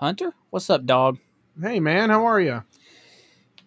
[0.00, 1.18] Hunter, what's up, dog?
[1.60, 2.62] Hey, man, how are you?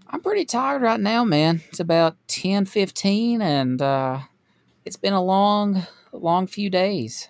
[0.08, 1.62] I'm pretty tired right now, man.
[1.70, 4.22] It's about 10 15, and uh,
[4.84, 7.30] it's been a long, long few days.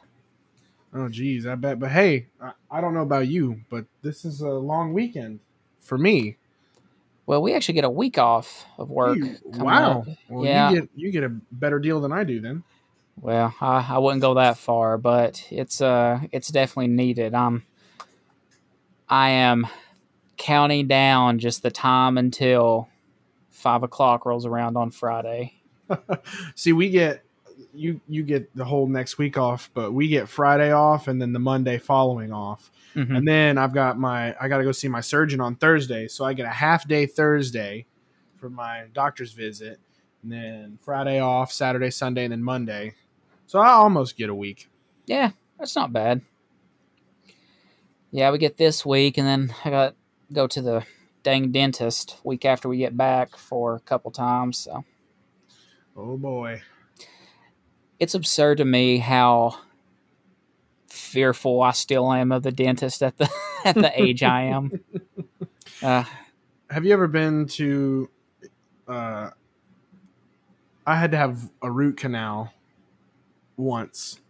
[0.94, 1.80] Oh, geez, I bet.
[1.80, 5.42] But hey, I, I don't know about you, but this is a long weekend
[5.82, 6.38] for me.
[7.26, 9.18] Well, we actually get a week off of work.
[9.18, 10.00] You- wow.
[10.00, 10.08] up.
[10.30, 10.70] Well, Yeah.
[10.70, 12.64] you get you get a better deal than I do then.
[13.20, 17.34] Well, I, I wouldn't go that far, but it's uh it's definitely needed.
[17.34, 17.66] I'm
[19.14, 19.68] I am
[20.38, 22.90] counting down just the time until
[23.52, 25.54] five o'clock rolls around on Friday.
[26.56, 27.24] See, we get
[27.76, 31.32] you you get the whole next week off, but we get Friday off and then
[31.32, 32.72] the Monday following off.
[32.96, 33.16] Mhm.
[33.16, 36.26] And then I've got my I got to go see my surgeon on Thursday, so
[36.26, 37.86] I get a half day Thursday
[38.38, 39.80] for my doctor's visit,
[40.24, 42.96] and then Friday off, Saturday, Sunday, and then Monday.
[43.46, 44.70] So I almost get a week.
[45.06, 46.24] Yeah, that's not bad.
[48.16, 49.96] Yeah, we get this week, and then I got to
[50.34, 50.86] go to the
[51.24, 54.58] dang dentist week after we get back for a couple times.
[54.60, 54.86] So
[55.98, 56.62] Oh boy.
[58.00, 59.58] it's absurd to me how
[60.88, 63.28] fearful I still am of the dentist at the
[63.66, 64.72] at the age I am.
[65.82, 66.04] Uh,
[66.70, 68.10] Have you ever been to
[68.88, 69.32] uh
[70.86, 72.54] I had to have a root canal
[73.58, 74.22] once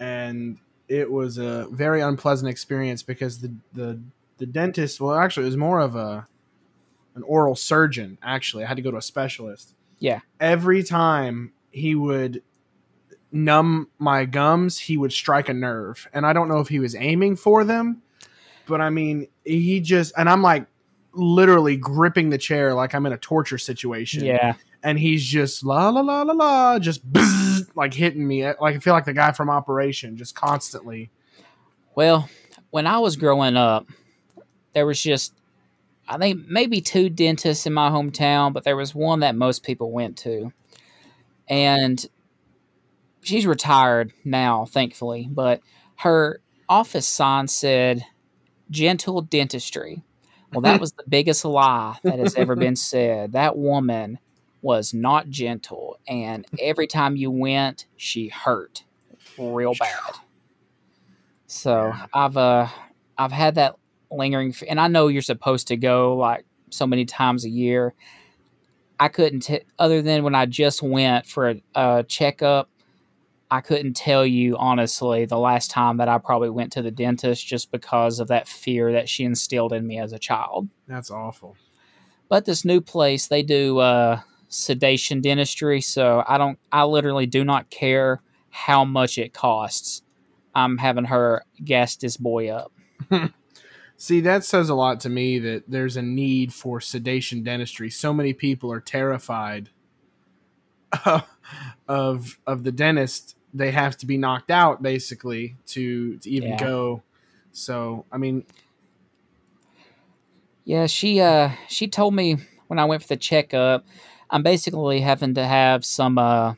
[0.00, 0.58] and
[0.92, 3.98] it was a very unpleasant experience because the the
[4.36, 6.26] the dentist well actually it was more of a
[7.14, 8.64] an oral surgeon actually.
[8.64, 9.74] I had to go to a specialist.
[9.98, 10.20] Yeah.
[10.40, 12.42] Every time he would
[13.30, 16.08] numb my gums, he would strike a nerve.
[16.12, 18.02] And I don't know if he was aiming for them,
[18.66, 20.66] but I mean, he just and I'm like
[21.14, 24.24] literally gripping the chair like I'm in a torture situation.
[24.24, 28.44] yeah, And he's just la la la la la, just bzzz, like hitting me.
[28.44, 31.10] Like I feel like the guy from Operation, just constantly.
[31.94, 32.28] Well,
[32.70, 33.86] when I was growing up,
[34.72, 35.34] there was just,
[36.08, 39.92] I think maybe two dentists in my hometown, but there was one that most people
[39.92, 40.52] went to.
[41.48, 42.04] And
[43.22, 45.60] she's retired now, thankfully, but
[45.96, 48.04] her office sign said
[48.70, 50.02] gentle dentistry.
[50.52, 53.32] Well, that was the biggest lie that has ever been said.
[53.32, 54.18] That woman
[54.62, 58.84] was not gentle, and every time you went, she hurt
[59.36, 60.14] real bad.
[61.46, 62.06] So Yeah.
[62.14, 62.68] I've uh
[63.18, 63.76] I've had that
[64.10, 67.94] lingering, and I know you're supposed to go like so many times a year.
[68.98, 72.68] I couldn't, t- other than when I just went for a, a checkup.
[73.50, 77.46] I couldn't tell you honestly the last time that I probably went to the dentist
[77.46, 80.68] just because of that fear that she instilled in me as a child.
[80.88, 81.56] That's awful.
[82.30, 84.20] But this new place, they do uh,
[84.52, 86.58] sedation dentistry, so I don't.
[86.70, 90.02] I literally do not care how much it costs.
[90.54, 92.72] I'm having her gas this boy up.
[93.96, 97.88] See, that says a lot to me that there's a need for sedation dentistry.
[97.88, 99.70] So many people are terrified
[101.88, 103.36] of of the dentist.
[103.54, 106.56] They have to be knocked out basically to to even Yeah.
[106.56, 107.02] go.
[107.52, 108.44] So, I mean,
[110.64, 112.36] Yeah, she uh she told me
[112.66, 113.84] when I went for the checkup,
[114.32, 116.54] I'm basically having to have some uh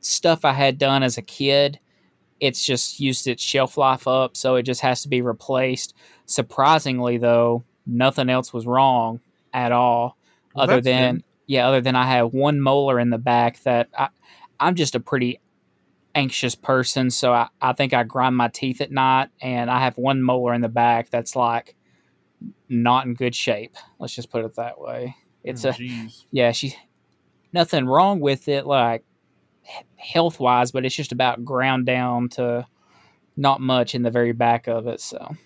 [0.00, 1.80] stuff I had done as a kid.
[2.40, 5.94] It's just used its shelf life up, so it just has to be replaced.
[6.26, 9.20] Surprisingly though, nothing else was wrong
[9.52, 10.16] at all.
[10.54, 11.24] Well, other than good.
[11.48, 14.08] yeah, other than I have one molar in the back that I
[14.60, 15.40] I'm just a pretty
[16.14, 19.98] anxious person, so I, I think I grind my teeth at night and I have
[19.98, 21.74] one molar in the back that's like
[22.68, 23.74] not in good shape.
[23.98, 25.16] Let's just put it that way.
[25.44, 26.24] It's oh, a jeez.
[26.30, 26.74] yeah, she
[27.52, 29.04] nothing wrong with it like
[29.96, 32.66] health wise, but it's just about ground down to
[33.36, 35.00] not much in the very back of it.
[35.00, 35.36] So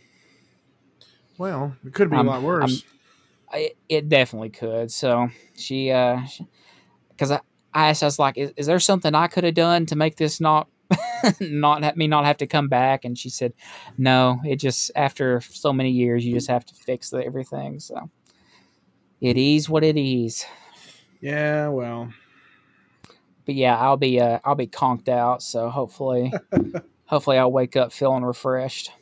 [1.36, 2.84] Well, it could be I'm- a lot worse.
[3.50, 4.90] I, it definitely could.
[4.90, 6.20] So she, uh,
[7.08, 7.40] because I,
[7.72, 10.16] I asked, I was like, is, is there something I could have done to make
[10.16, 10.68] this not,
[11.40, 13.06] not have me not have to come back?
[13.06, 13.54] And she said,
[13.96, 17.80] no, it just after so many years, you just have to fix the, everything.
[17.80, 18.10] So
[19.20, 20.44] it is what it is.
[21.20, 22.12] yeah, well,
[23.46, 25.42] But yeah, I'll be, uh, I'll be conked out.
[25.42, 26.38] So hopefully,
[27.06, 28.92] hopefully I'll wake up feeling refreshed.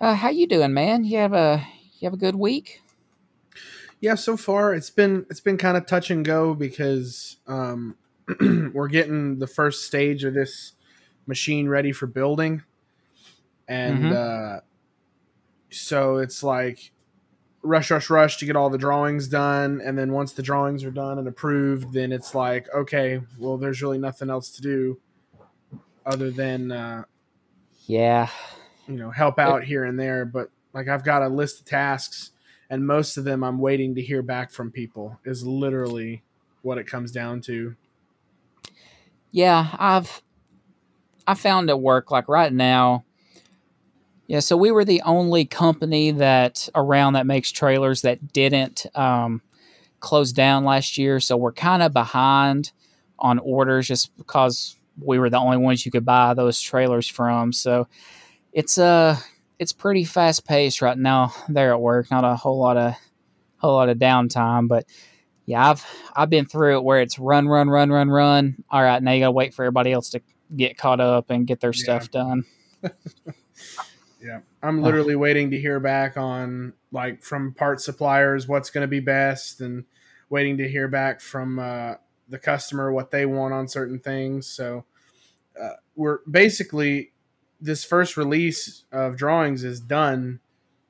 [0.00, 1.04] Uh, how you doing, man?
[1.04, 1.66] You have a,
[1.98, 2.80] you have a good week?
[4.00, 4.14] yeah.
[4.14, 7.96] So far, it's been it's been kind of touch and go because um,
[8.72, 10.72] we're getting the first stage of this
[11.26, 12.62] machine ready for building,
[13.68, 14.12] and Mhm.
[14.12, 14.60] uh,
[15.70, 16.92] so it's like
[17.62, 20.90] rush, rush, rush to get all the drawings done, and then once the drawings are
[20.90, 24.98] done and approved, then it's like okay, well, there's really nothing else to do
[26.04, 27.04] other than uh,
[27.86, 28.28] Yeah.
[28.88, 32.32] you know help out here and there, but like I've got a list of tasks,
[32.70, 35.18] and most of them I'm waiting to hear back from people.
[35.24, 36.22] Is literally
[36.62, 37.76] what it comes down to.
[39.30, 40.22] Yeah, I've
[41.26, 43.04] I found it work like right now.
[44.32, 49.42] Yeah, so we were the only company that around that makes trailers that didn't um,
[50.00, 51.20] close down last year.
[51.20, 52.72] So we're kind of behind
[53.18, 57.52] on orders just because we were the only ones you could buy those trailers from.
[57.52, 57.88] So
[58.54, 59.18] it's uh
[59.58, 62.10] it's pretty fast paced right now there at work.
[62.10, 62.94] Not a whole lot of
[63.58, 64.86] whole lot of downtime, but
[65.44, 65.84] yeah, I've
[66.16, 68.64] I've been through it where it's run, run, run, run, run.
[68.70, 70.22] All right, now you gotta wait for everybody else to
[70.56, 71.82] get caught up and get their yeah.
[71.82, 72.44] stuff done.
[74.22, 78.82] yeah, I'm literally uh, waiting to hear back on like from part suppliers what's going
[78.82, 79.84] to be best, and
[80.30, 81.94] waiting to hear back from uh,
[82.28, 84.46] the customer what they want on certain things.
[84.46, 84.84] So
[85.60, 87.12] uh, we're basically
[87.60, 90.40] this first release of drawings is done.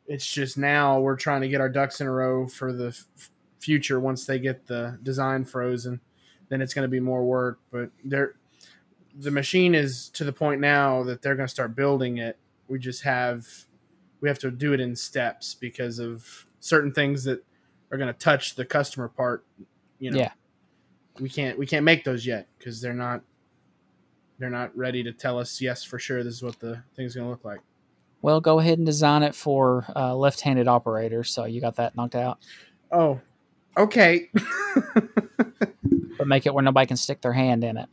[0.06, 3.30] It's just now we're trying to get our ducks in a row for the f-
[3.58, 6.00] future once they get the design frozen.
[6.48, 8.34] Then it's going to be more work, but they're
[9.14, 12.38] the machine is to the point now that they're going to start building it.
[12.72, 13.46] We just have
[14.22, 17.44] we have to do it in steps because of certain things that
[17.90, 19.44] are going to touch the customer part.
[19.98, 20.32] You know, yeah.
[21.20, 23.20] we can't we can't make those yet because they're not
[24.38, 27.26] they're not ready to tell us yes for sure this is what the thing's going
[27.26, 27.60] to look like.
[28.22, 31.30] Well, go ahead and design it for uh, left-handed operators.
[31.30, 32.38] So you got that knocked out.
[32.90, 33.20] Oh,
[33.76, 34.30] okay.
[36.16, 37.90] but make it where nobody can stick their hand in it.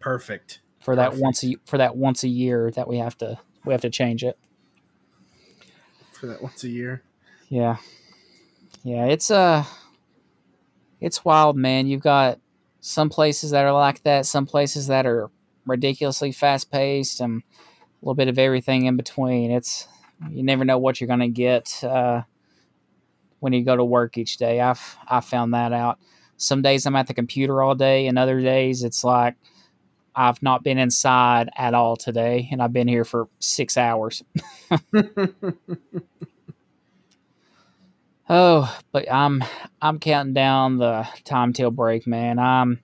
[0.00, 0.62] Perfect.
[0.80, 1.22] For that Perfect.
[1.22, 4.24] once a for that once a year that we have to we have to change
[4.24, 4.38] it.
[6.12, 7.02] For that once a year.
[7.48, 7.76] Yeah.
[8.82, 9.64] Yeah, it's uh
[11.00, 11.86] it's wild, man.
[11.86, 12.40] You've got
[12.80, 15.30] some places that are like that, some places that are
[15.66, 19.50] ridiculously fast paced and a little bit of everything in between.
[19.50, 19.86] It's
[20.30, 22.22] you never know what you're gonna get uh,
[23.40, 24.60] when you go to work each day.
[24.60, 25.98] I've I found that out.
[26.36, 29.34] Some days I'm at the computer all day, and other days it's like
[30.18, 34.24] I've not been inside at all today, and I've been here for six hours.
[38.28, 39.44] oh, but I'm
[39.80, 42.40] I'm counting down the time till break, man.
[42.40, 42.80] I'm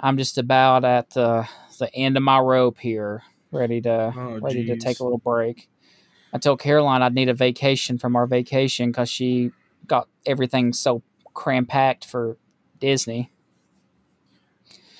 [0.00, 1.48] I'm just about at the
[1.78, 3.22] the end of my rope here,
[3.52, 5.68] ready to oh, ready to take a little break.
[6.32, 9.52] I told Caroline I'd need a vacation from our vacation because she
[9.86, 12.38] got everything so cram packed for
[12.80, 13.30] Disney.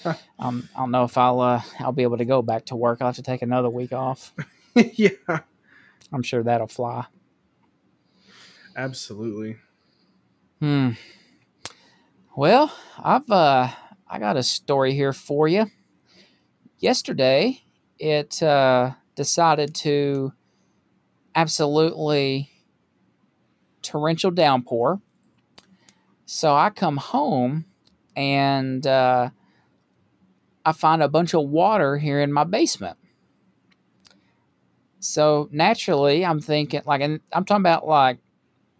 [0.38, 2.98] um, I don't know if I'll uh, I'll be able to go back to work.
[3.00, 4.32] I'll have to take another week off.
[4.74, 5.40] yeah,
[6.12, 7.06] I'm sure that'll fly.
[8.76, 9.56] Absolutely.
[10.60, 10.90] Hmm.
[12.36, 12.72] Well,
[13.02, 13.68] I've uh,
[14.08, 15.66] I got a story here for you.
[16.78, 17.62] Yesterday,
[17.98, 20.32] it uh, decided to
[21.34, 22.50] absolutely
[23.82, 25.00] torrential downpour.
[26.26, 27.66] So I come home
[28.16, 29.30] and uh,
[30.66, 32.98] I find a bunch of water here in my basement.
[34.98, 38.18] So naturally, I'm thinking like, and I'm talking about like,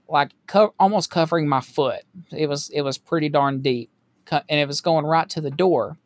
[0.09, 2.03] like co- almost covering my foot.
[2.33, 3.89] It was it was pretty darn deep,
[4.31, 5.97] and it was going right to the door.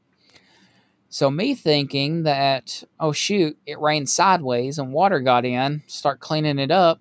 [1.09, 5.83] So me thinking that oh shoot, it rained sideways and water got in.
[5.87, 7.01] Start cleaning it up.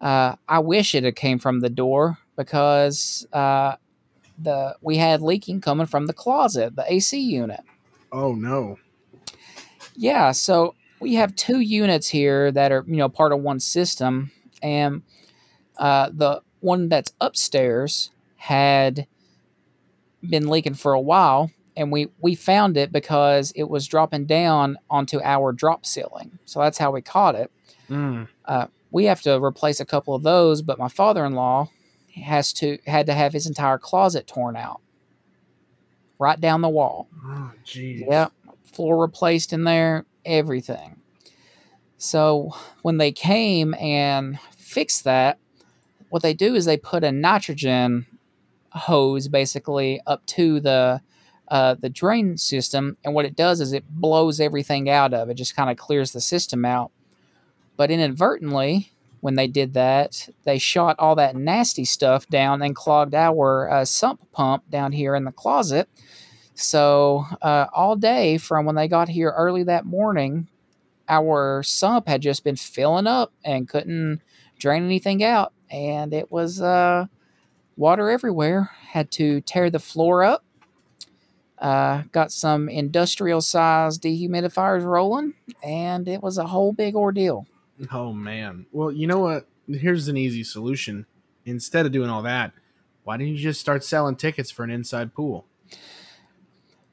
[0.00, 3.76] Uh, I wish it had came from the door because uh,
[4.38, 7.60] the we had leaking coming from the closet, the AC unit.
[8.16, 8.78] Oh no.
[9.94, 14.32] Yeah, so we have two units here that are you know part of one system,
[14.62, 15.02] and
[15.76, 19.06] uh, the one that's upstairs had
[20.26, 24.78] been leaking for a while, and we we found it because it was dropping down
[24.88, 26.38] onto our drop ceiling.
[26.46, 27.50] So that's how we caught it.
[27.90, 28.28] Mm.
[28.46, 31.68] Uh, we have to replace a couple of those, but my father-in-law
[32.24, 34.80] has to had to have his entire closet torn out
[36.18, 37.08] right down the wall.
[37.24, 38.04] Oh, jeez.
[38.08, 38.32] Yep.
[38.72, 40.96] Floor replaced in there, everything.
[41.98, 45.38] So when they came and fixed that,
[46.10, 48.06] what they do is they put a nitrogen
[48.70, 51.00] hose basically up to the
[51.48, 55.34] uh, the drain system, and what it does is it blows everything out of it,
[55.34, 56.90] just kind of clears the system out.
[57.76, 63.14] But inadvertently, when they did that, they shot all that nasty stuff down and clogged
[63.14, 65.88] our uh, sump pump down here in the closet.
[66.56, 70.48] So uh, all day from when they got here early that morning,
[71.06, 74.22] our sump had just been filling up and couldn't
[74.58, 77.06] drain anything out, and it was uh,
[77.76, 78.70] water everywhere.
[78.88, 80.44] Had to tear the floor up.
[81.58, 87.46] Uh, got some industrial sized dehumidifiers rolling, and it was a whole big ordeal.
[87.92, 88.64] Oh man.
[88.72, 89.46] Well, you know what?
[89.68, 91.04] Here's an easy solution.
[91.44, 92.52] Instead of doing all that,
[93.04, 95.44] why didn't you just start selling tickets for an inside pool?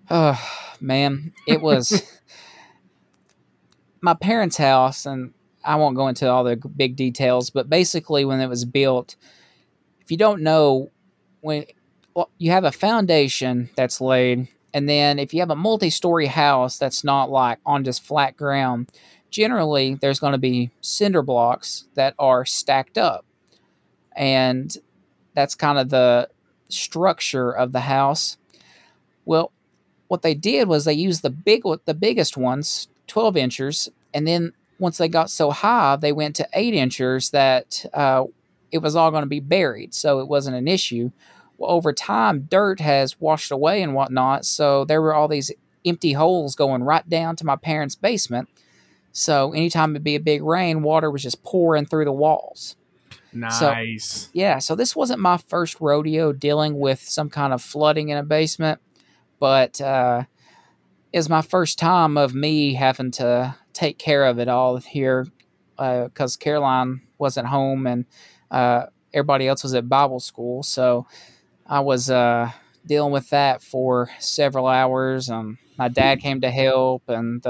[0.09, 0.39] Oh
[0.81, 2.03] man, it was
[4.01, 5.33] my parents' house, and
[5.63, 9.15] I won't go into all the big details, but basically, when it was built,
[10.01, 10.91] if you don't know,
[11.39, 11.65] when
[12.13, 16.77] well, you have a foundation that's laid, and then if you have a multi-story house
[16.77, 18.89] that's not like on just flat ground,
[19.31, 23.25] generally there's going to be cinder blocks that are stacked up,
[24.17, 24.75] and
[25.33, 26.27] that's kind of the
[26.67, 28.37] structure of the house.
[29.25, 29.52] Well,
[30.13, 34.53] what they did was they used the big the biggest ones, 12 inches, and then
[34.77, 38.23] once they got so high, they went to eight inches that uh,
[38.71, 41.09] it was all going to be buried, so it wasn't an issue.
[41.57, 45.51] Well, over time, dirt has washed away and whatnot, so there were all these
[45.83, 48.49] empty holes going right down to my parents' basement.
[49.13, 52.75] So anytime it'd be a big rain, water was just pouring through the walls.
[53.33, 54.05] Nice.
[54.05, 58.17] So, yeah, so this wasn't my first rodeo dealing with some kind of flooding in
[58.17, 58.79] a basement,
[59.43, 60.23] but uh,
[61.11, 65.27] is my first time of me having to take care of it all here
[65.75, 68.05] because uh, Caroline wasn't home and
[68.51, 70.63] uh, everybody else was at Bible school.
[70.63, 71.07] So
[71.67, 72.51] I was uh,
[72.85, 75.29] dealing with that for several hours.
[75.77, 77.43] My dad came to help, and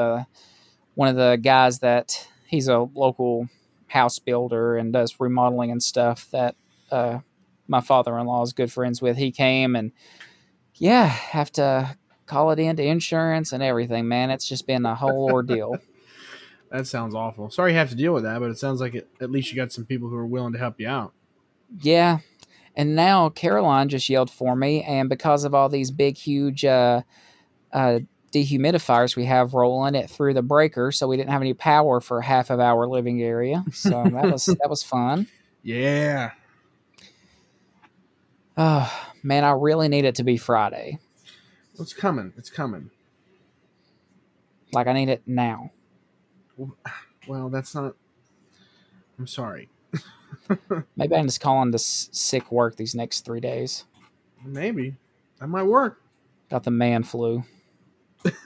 [0.96, 3.50] one of the guys that he's a local
[3.86, 6.56] house builder and does remodeling and stuff that
[6.92, 7.20] uh,
[7.68, 9.16] my father-in-law is good friends with.
[9.16, 9.92] He came and
[10.76, 14.30] yeah, have to call it into insurance and everything, man.
[14.30, 15.78] It's just been a whole ordeal.
[16.72, 17.50] that sounds awful.
[17.50, 19.56] Sorry you have to deal with that, but it sounds like it, at least you
[19.56, 21.14] got some people who are willing to help you out.
[21.82, 22.20] Yeah.
[22.76, 27.02] And now Caroline just yelled for me, and because of all these big, huge uh,
[27.72, 28.00] uh,
[28.34, 32.20] dehumidifiers we have rolling it through the breaker, so we didn't have any power for
[32.20, 33.64] half of our living area.
[33.72, 35.28] So that was that was fun.
[35.62, 36.32] Yeah.
[38.58, 41.00] Oh man, I really need it to be Friday.
[41.80, 42.34] It's coming.
[42.38, 42.92] It's coming.
[44.72, 45.72] Like I need it now.
[47.28, 47.96] Well, that's not.
[49.18, 49.70] I'm sorry.
[50.96, 53.86] Maybe I'm just calling this sick work these next three days.
[54.44, 54.96] Maybe
[55.40, 56.02] that might work.
[56.50, 57.44] Got the man flu.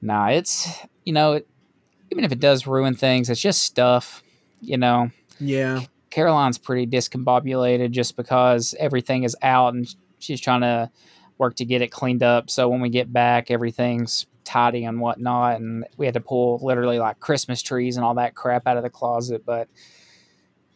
[0.00, 0.68] nah, it's
[1.04, 1.48] you know, it,
[2.10, 4.22] even if it does ruin things, it's just stuff.
[4.60, 5.10] You know.
[5.38, 5.82] Yeah.
[6.16, 9.86] Caroline's pretty discombobulated just because everything is out and
[10.18, 10.90] she's trying to
[11.36, 12.48] work to get it cleaned up.
[12.48, 15.60] So when we get back, everything's tidy and whatnot.
[15.60, 18.82] And we had to pull literally like Christmas trees and all that crap out of
[18.82, 19.44] the closet.
[19.44, 19.68] But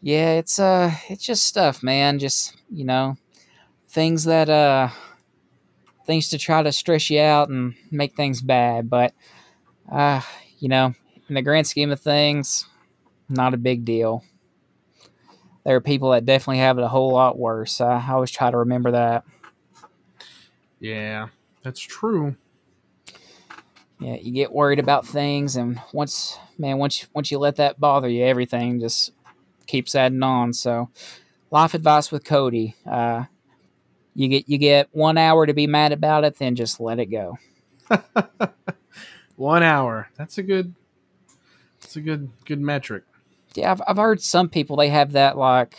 [0.02, 2.18] yeah, it's uh, it's just stuff, man.
[2.18, 3.16] Just you know,
[3.88, 4.90] things that uh,
[6.04, 8.90] things to try to stress you out and make things bad.
[8.90, 9.14] But
[9.90, 10.20] uh,
[10.59, 10.92] you know,
[11.30, 12.66] in the grand scheme of things,
[13.30, 14.23] not a big deal.
[15.64, 17.81] There are people that definitely have it a whole lot worse.
[17.81, 19.25] I always try to remember that.
[20.81, 21.29] Yeah,
[21.62, 22.37] that's true
[24.00, 28.09] yeah, you get worried about things, and once, man, once once you let that bother
[28.09, 29.12] you, everything just
[29.67, 30.55] keeps adding on.
[30.55, 30.88] So,
[31.50, 33.25] life advice with Cody: uh,
[34.14, 37.07] you get you get one hour to be mad about it, then just let it
[37.07, 37.37] go.
[39.37, 40.09] one hour.
[40.17, 40.75] That's a good.
[41.83, 43.05] That's a good good metric.
[43.54, 45.76] Yeah, I've I've heard some people they have that like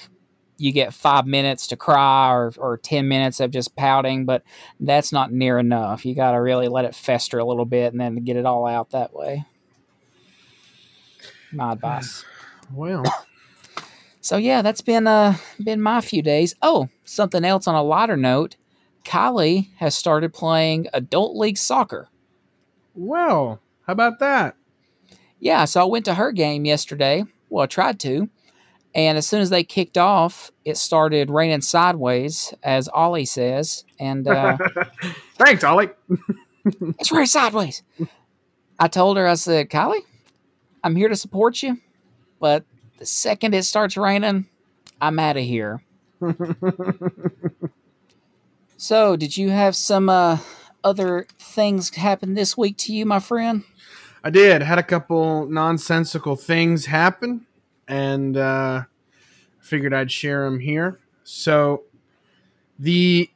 [0.61, 4.43] you get five minutes to cry or, or 10 minutes of just pouting, but
[4.79, 6.05] that's not near enough.
[6.05, 8.67] You got to really let it fester a little bit and then get it all
[8.67, 9.43] out that way.
[11.51, 12.23] My advice.
[12.71, 13.03] Well,
[14.21, 16.55] so yeah, that's been uh been my few days.
[16.61, 18.55] Oh, something else on a lighter note.
[19.03, 22.07] Kylie has started playing adult league soccer.
[22.93, 24.55] Well, how about that?
[25.39, 27.25] Yeah, so I went to her game yesterday.
[27.51, 28.29] Well, I tried to.
[28.95, 33.85] And as soon as they kicked off, it started raining sideways, as Ollie says.
[33.99, 34.57] And uh,
[35.35, 35.89] thanks, Ollie.
[36.65, 37.83] it's raining sideways.
[38.79, 40.01] I told her, I said, Kylie,
[40.83, 41.77] I'm here to support you,
[42.39, 42.65] but
[42.97, 44.47] the second it starts raining,
[44.99, 45.83] I'm out of here.
[48.77, 50.37] so, did you have some uh,
[50.83, 53.63] other things happen this week to you, my friend?
[54.23, 54.61] I did.
[54.61, 57.45] Had a couple nonsensical things happen
[57.87, 58.83] and uh,
[59.59, 60.99] figured I'd share them here.
[61.23, 61.83] So
[62.77, 63.29] the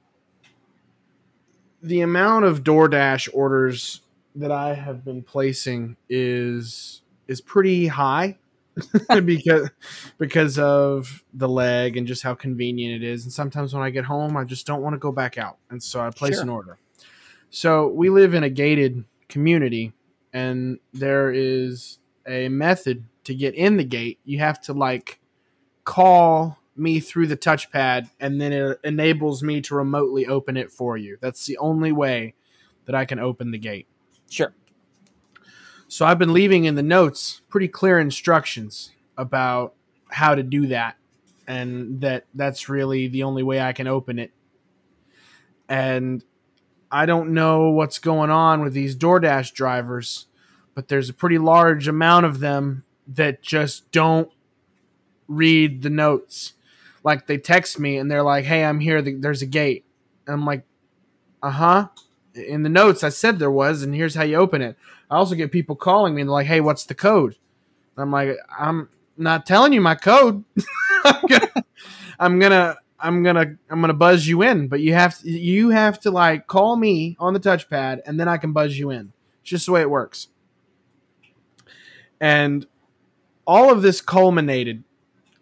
[1.82, 4.02] the amount of DoorDash orders
[4.36, 8.38] that I have been placing is is pretty high
[9.26, 9.70] because
[10.18, 13.24] because of the leg and just how convenient it is.
[13.24, 15.82] And sometimes when I get home, I just don't want to go back out, and
[15.82, 16.44] so I place sure.
[16.44, 16.78] an order.
[17.50, 19.94] So we live in a gated community,
[20.36, 24.20] and there is a method to get in the gate.
[24.26, 25.22] You have to like
[25.86, 30.98] call me through the touchpad and then it enables me to remotely open it for
[30.98, 31.18] you.
[31.22, 32.34] That's the only way
[32.84, 33.88] that I can open the gate.
[34.30, 34.54] Sure.
[35.88, 39.74] So I've been leaving in the notes pretty clear instructions about
[40.10, 40.98] how to do that
[41.48, 44.34] and that that's really the only way I can open it.
[45.70, 46.26] And
[46.92, 50.28] I don't know what's going on with these DoorDash drivers,
[50.74, 54.30] but there's a pretty large amount of them that just don't
[55.28, 56.54] read the notes.
[57.04, 59.02] Like they text me and they're like, "Hey, I'm here.
[59.02, 59.86] There's a gate."
[60.26, 60.64] And I'm like,
[61.42, 61.88] "Uh huh."
[62.34, 64.76] In the notes, I said there was, and here's how you open it.
[65.10, 67.36] I also get people calling me and they're like, "Hey, what's the code?"
[67.98, 70.44] I'm like, "I'm not telling you my code.
[71.06, 71.52] I'm, gonna,
[72.20, 72.76] I'm gonna,
[73.06, 76.48] I'm gonna, I'm gonna buzz you in, but you have to, you have to like
[76.48, 79.14] call me on the touchpad, and then I can buzz you in.
[79.42, 80.28] It's just the way it works."
[82.20, 82.66] And
[83.46, 84.84] all of this culminated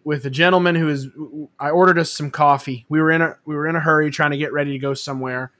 [0.03, 1.07] with a gentleman who is
[1.59, 2.85] I ordered us some coffee.
[2.89, 4.93] We were in a we were in a hurry trying to get ready to go
[4.93, 5.51] somewhere,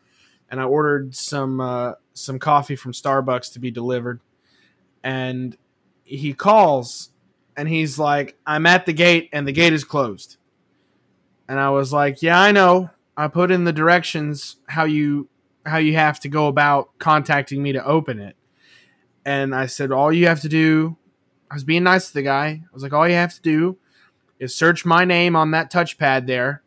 [0.50, 4.20] and I ordered some uh, some coffee from Starbucks to be delivered.
[5.04, 5.58] And
[6.04, 7.10] he calls
[7.56, 10.38] and he's like, "I'm at the gate and the gate is closed."
[11.48, 12.90] And I was like, "Yeah, I know.
[13.16, 15.30] I put in the directions how you
[15.66, 18.36] how you have to go about contacting me to open it."
[19.26, 20.98] And I said, "All you have to do."
[21.52, 22.48] I was being nice to the guy.
[22.48, 23.78] I was like, "All you have to do
[24.40, 26.64] is search my name on that touchpad there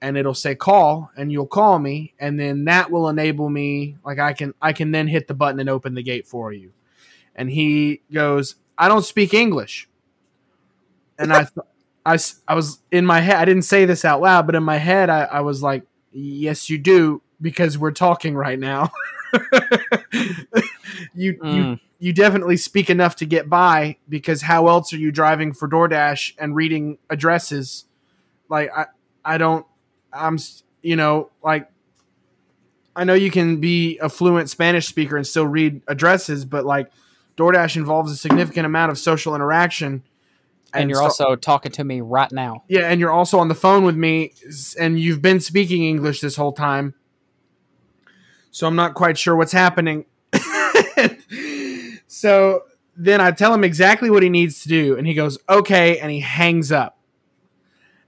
[0.00, 4.18] and it'll say call and you'll call me and then that will enable me like
[4.18, 6.72] I can I can then hit the button and open the gate for you.
[7.34, 9.88] And he goes, "I don't speak English."
[11.18, 11.66] And I th-
[12.06, 14.76] I, I was in my head I didn't say this out loud, but in my
[14.76, 15.82] head I, I was like,
[16.12, 18.92] "Yes, you do because we're talking right now."
[21.14, 21.54] you mm.
[21.54, 25.68] you you definitely speak enough to get by because how else are you driving for
[25.68, 27.86] DoorDash and reading addresses?
[28.48, 28.86] Like I
[29.24, 29.66] I don't
[30.12, 30.38] I'm
[30.82, 31.68] you know like
[32.94, 36.90] I know you can be a fluent Spanish speaker and still read addresses, but like
[37.36, 40.02] DoorDash involves a significant amount of social interaction.
[40.72, 42.64] And, and you're so, also talking to me right now.
[42.68, 44.32] Yeah, and you're also on the phone with me,
[44.78, 46.94] and you've been speaking English this whole time.
[48.50, 50.06] So I'm not quite sure what's happening.
[52.16, 52.62] So
[52.96, 56.10] then I tell him exactly what he needs to do, and he goes, okay, and
[56.10, 56.98] he hangs up.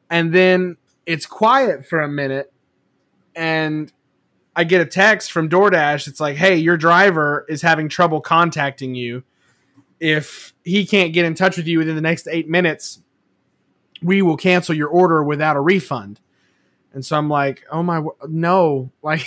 [0.08, 2.50] And then it's quiet for a minute,
[3.36, 3.92] and
[4.56, 6.08] I get a text from DoorDash.
[6.08, 9.24] It's like, hey, your driver is having trouble contacting you.
[10.00, 13.00] If he can't get in touch with you within the next eight minutes,
[14.02, 16.20] we will cancel your order without a refund.
[16.92, 19.26] And so I'm like, oh my, no, like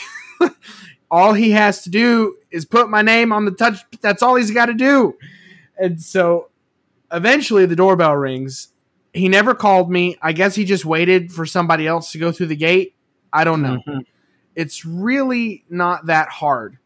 [1.09, 3.79] all he has to do is put my name on the touch.
[4.01, 5.17] That's all he's got to do.
[5.77, 6.49] And so
[7.11, 8.69] eventually the doorbell rings.
[9.13, 10.17] He never called me.
[10.21, 12.95] I guess he just waited for somebody else to go through the gate.
[13.33, 13.81] I don't know.
[13.85, 13.99] Mm-hmm.
[14.55, 16.77] It's really not that hard.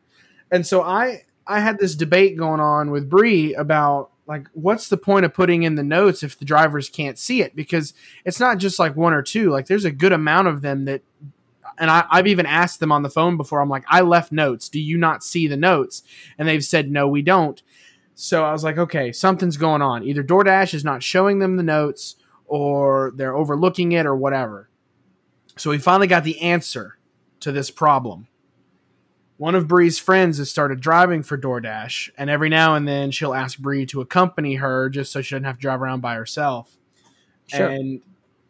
[0.52, 4.98] And so I I had this debate going on with Bree about like what's the
[4.98, 8.58] point of putting in the notes if the drivers can't see it because it's not
[8.58, 11.04] just like one or two like there's a good amount of them that
[11.78, 13.62] and I, have even asked them on the phone before.
[13.62, 14.70] I'm like, I left notes.
[14.70, 16.04] Do you not see the notes?
[16.38, 17.62] And they've said, no, we don't.
[18.14, 20.04] So I was like, okay, something's going on.
[20.04, 24.70] Either DoorDash is not showing them the notes or they're overlooking it or whatever.
[25.58, 26.98] So we finally got the answer
[27.42, 28.28] to this problem.
[29.38, 33.34] One of Bree's friends has started driving for DoorDash, and every now and then she'll
[33.34, 36.78] ask Bree to accompany her just so she doesn't have to drive around by herself.
[37.48, 37.68] Sure.
[37.68, 38.02] And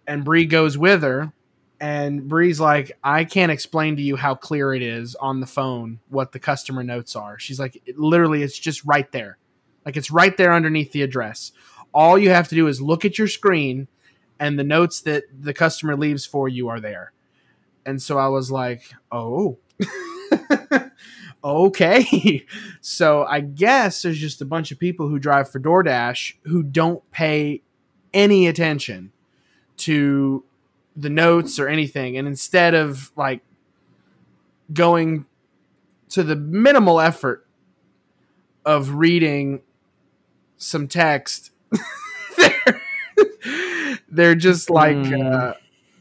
[0.08, 1.34] and Bree goes with her,
[1.80, 6.00] and Bree's like, I can't explain to you how clear it is on the phone
[6.10, 7.40] what the customer notes are.
[7.40, 9.40] She's like, it, literally, it's just right there.
[9.86, 11.52] Like it's right there underneath the address.
[11.94, 13.88] All you have to do is look at your screen,
[14.40, 17.12] and the notes that the customer leaves for you are there.
[17.88, 19.58] And so I was like, oh.
[21.44, 22.46] okay.
[22.82, 27.10] so I guess there's just a bunch of people who drive for DoorDash who don't
[27.12, 27.62] pay
[28.14, 29.12] any attention
[29.78, 30.44] to
[30.96, 33.42] the notes or anything and instead of like
[34.72, 35.26] going
[36.10, 37.46] to the minimal effort
[38.66, 39.62] of reading
[40.58, 41.52] some text
[42.38, 42.82] they're,
[44.10, 45.34] they're just like mm.
[45.34, 45.54] uh,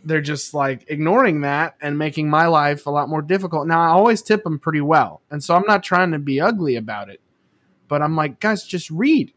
[0.04, 3.88] they're just like ignoring that and making my life a lot more difficult now i
[3.88, 7.20] always tip them pretty well and so i'm not trying to be ugly about it
[7.88, 9.32] but i'm like guys just read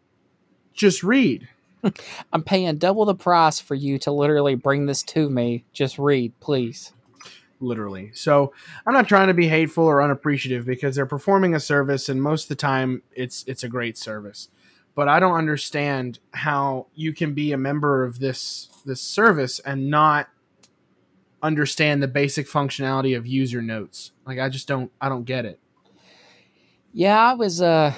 [0.73, 1.47] just read
[2.33, 5.63] I'm paying double the price for you to literally bring this to me.
[5.73, 6.91] Just read, please.
[7.59, 8.11] Literally.
[8.13, 8.53] So
[8.85, 12.43] I'm not trying to be hateful or unappreciative because they're performing a service, and most
[12.45, 14.49] of the time it's it's a great service.
[14.95, 19.89] but I don't understand how you can be a member of this this service and
[19.89, 20.27] not
[21.41, 24.11] understand the basic functionality of user notes.
[24.25, 25.59] Like I just don't I don't get it.
[26.93, 27.93] Yeah, I was uh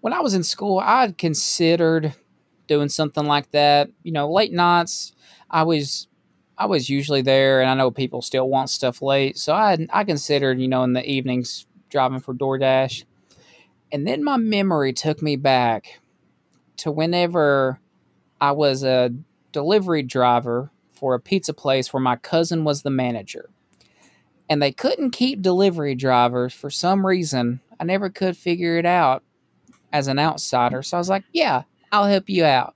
[0.00, 2.14] when I was in school, I had considered
[2.66, 3.90] doing something like that.
[4.02, 5.12] You know, late nights,
[5.50, 6.08] I was
[6.56, 10.04] I was usually there, and I know people still want stuff late, so I I
[10.04, 13.04] considered you know in the evenings driving for DoorDash,
[13.90, 16.00] and then my memory took me back
[16.78, 17.80] to whenever
[18.40, 19.10] I was a
[19.52, 23.48] delivery driver for a pizza place where my cousin was the manager.
[24.50, 27.60] And they couldn't keep delivery drivers for some reason.
[27.78, 29.22] I never could figure it out
[29.92, 30.82] as an outsider.
[30.82, 32.74] So I was like, yeah, I'll help you out.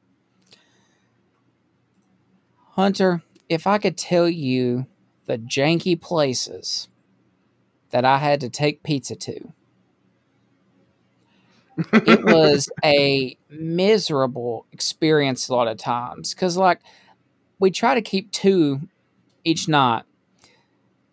[2.72, 4.86] Hunter, if I could tell you
[5.26, 6.88] the janky places
[7.90, 9.52] that I had to take pizza to,
[11.92, 16.80] it was a miserable experience a lot of times because like
[17.62, 18.80] we try to keep two
[19.44, 20.02] each night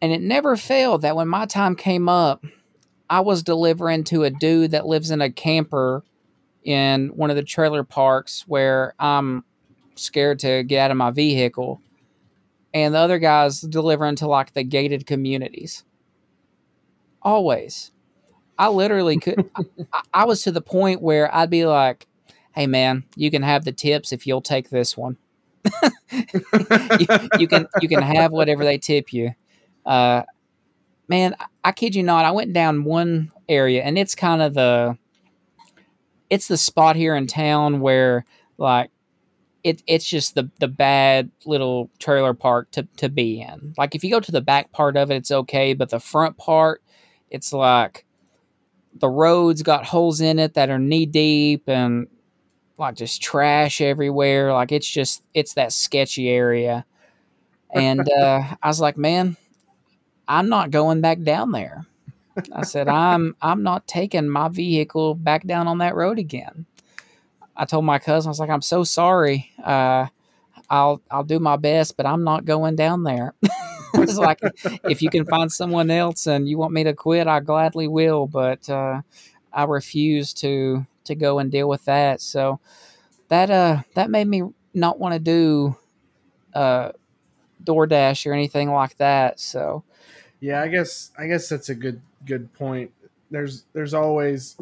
[0.02, 2.44] and it never failed that when my time came up
[3.08, 6.04] i was delivering to a dude that lives in a camper
[6.64, 9.44] in one of the trailer parks where i'm
[9.94, 11.80] scared to get out of my vehicle
[12.74, 15.84] and the other guys delivering to like the gated communities
[17.22, 17.92] always
[18.58, 19.50] I literally could.
[19.94, 22.08] I, I, was to the point where I'd be like,
[22.52, 25.16] "Hey, man, you can have the tips if you'll take this one.
[26.12, 27.08] you,
[27.40, 29.32] you, can you can have whatever they tip you."
[29.86, 30.24] Uh,
[31.08, 32.26] man, I, I kid you not.
[32.26, 34.98] I went down one area, and it's kind of the
[36.30, 38.26] it's the spot here in town where
[38.58, 38.92] like
[39.64, 43.74] it it's just the the bad little trailer park to to be in.
[43.78, 46.38] Like if you go to the back part of it, it's okay, but the front
[46.38, 46.82] part,
[47.30, 48.06] it's like
[48.94, 52.08] the roads got holes in it that are knee deep and
[52.80, 54.54] like just trash everywhere.
[54.54, 56.86] Like it's just it's that sketchy area.
[57.74, 59.38] And uh, I was like, man,
[60.28, 61.86] I'm not going back down there.
[62.54, 66.66] I said, I'm I'm not taking my vehicle back down on that road again.
[67.56, 69.52] I told my cousin, I was like, I'm so sorry.
[69.62, 70.08] Uh,
[70.70, 73.34] I'll I'll do my best, but I'm not going down there.
[73.96, 74.40] it's like
[74.84, 78.28] if you can find someone else and you want me to quit, I gladly will.
[78.28, 79.02] But uh,
[79.52, 82.22] I refuse to to go and deal with that.
[82.22, 82.60] So
[83.28, 84.44] that uh that made me
[84.74, 85.76] not want to do
[86.54, 86.92] uh
[87.64, 89.40] DoorDash or anything like that.
[89.40, 89.84] So
[90.40, 92.92] yeah, I guess I guess that's a good good point.
[93.30, 94.58] There's there's always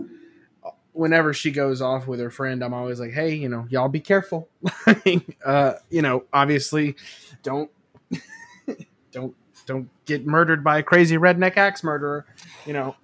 [0.98, 4.00] whenever she goes off with her friend, I'm always like, hey, you know, y'all be
[4.00, 4.50] careful.
[5.46, 6.96] uh, you know, obviously,
[7.44, 7.70] don't
[9.12, 12.26] don't don't get murdered by a crazy redneck axe murderer.
[12.66, 12.96] You know.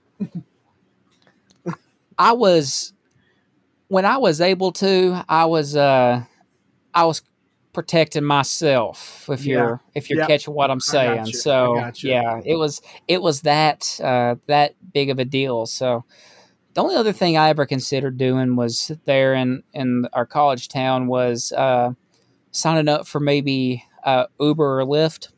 [2.17, 2.93] I was
[3.88, 6.24] when I was able to, I was uh
[6.93, 7.22] I was
[7.74, 9.54] protecting myself if yeah.
[9.54, 10.28] you're if you're yep.
[10.28, 11.26] catching what I'm saying.
[11.28, 15.65] So yeah, it was it was that uh that big of a deal.
[15.65, 16.06] So
[16.74, 21.08] the only other thing I ever considered doing was there in in our college town
[21.08, 21.91] was uh
[22.52, 25.30] signing up for maybe uh Uber or Lyft.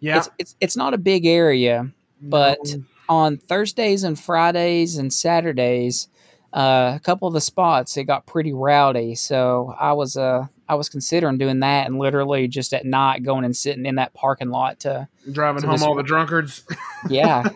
[0.00, 0.18] Yeah.
[0.18, 1.90] It's it's, it's not a big area,
[2.20, 2.82] but no.
[3.08, 6.08] on Thursdays and Fridays and Saturdays,
[6.52, 9.14] uh, a couple of the spots it got pretty rowdy.
[9.14, 13.44] So I was uh I was considering doing that and literally just at night going
[13.44, 16.64] and sitting in that parking lot to driving to home all the drunkards.
[17.08, 17.48] Yeah.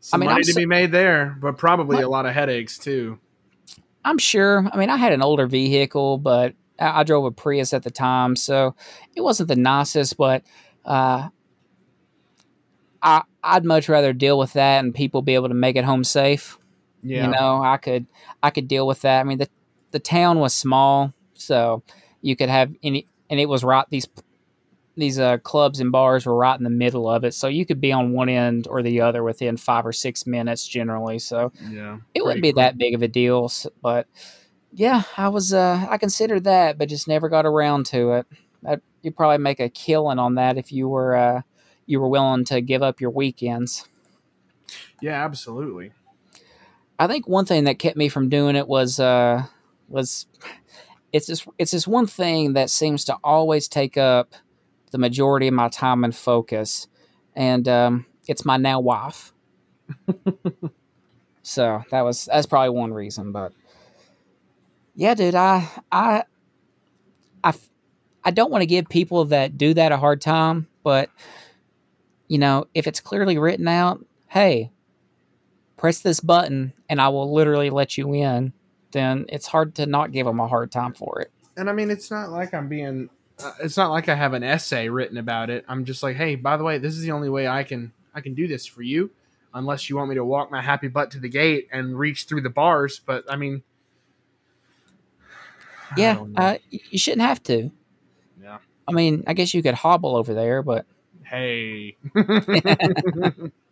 [0.00, 2.32] Some I mean, money I'm to so, be made there, but probably a lot of
[2.32, 3.18] headaches too.
[4.04, 4.66] I'm sure.
[4.72, 7.90] I mean, I had an older vehicle, but I, I drove a Prius at the
[7.90, 8.76] time, so
[9.14, 10.16] it wasn't the nicest.
[10.16, 10.44] But
[10.84, 11.28] uh,
[13.02, 16.04] I I'd much rather deal with that and people be able to make it home
[16.04, 16.56] safe.
[17.06, 17.26] Yeah.
[17.26, 18.06] You know, I could
[18.42, 19.20] I could deal with that.
[19.20, 19.48] I mean, the
[19.92, 21.82] the town was small, so
[22.20, 24.08] you could have any and it was right these
[24.96, 27.80] these uh, clubs and bars were right in the middle of it, so you could
[27.80, 31.18] be on one end or the other within five or six minutes generally.
[31.18, 33.52] So yeah, it wouldn't be that big of a deal.
[33.82, 34.06] But
[34.72, 38.26] yeah, I was uh, I considered that, but just never got around to it.
[38.66, 41.42] I'd, you'd probably make a killing on that if you were uh,
[41.84, 43.86] you were willing to give up your weekends.
[45.00, 45.92] Yeah, absolutely.
[46.98, 49.44] I think one thing that kept me from doing it was uh
[49.88, 50.26] was
[51.12, 54.34] it's this it's this one thing that seems to always take up
[54.90, 56.88] the majority of my time and focus,
[57.34, 59.32] and um, it's my now wife.
[61.42, 63.52] so that was that's probably one reason, but
[64.94, 66.24] yeah, dude, I I
[67.44, 67.54] I
[68.24, 71.10] I don't want to give people that do that a hard time, but
[72.28, 74.70] you know, if it's clearly written out, hey,
[75.76, 78.52] press this button and I will literally let you in.
[78.92, 81.30] then it's hard to not give them a hard time for it.
[81.56, 83.08] And I mean, it's not like I'm being.
[83.42, 85.64] Uh, it's not like I have an essay written about it.
[85.68, 88.20] I'm just like, hey, by the way, this is the only way I can I
[88.22, 89.10] can do this for you,
[89.52, 92.40] unless you want me to walk my happy butt to the gate and reach through
[92.42, 93.00] the bars.
[93.04, 93.62] But I mean,
[95.98, 97.70] Yeah, uh, you shouldn't have to.
[98.42, 98.58] yeah.
[98.88, 100.86] I mean, I guess you could hobble over there, but
[101.24, 101.96] Hey.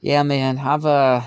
[0.00, 1.22] yeah, man, I've uh,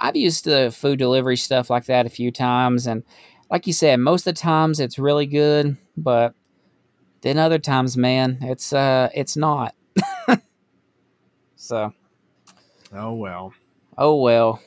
[0.00, 3.02] I've used the food delivery stuff like that a few times, and
[3.50, 6.34] like you said, most of the times it's really good, but
[7.20, 9.74] then other times, man, it's uh, it's not.
[11.56, 11.92] so,
[12.92, 13.52] oh well.
[13.96, 14.60] oh well.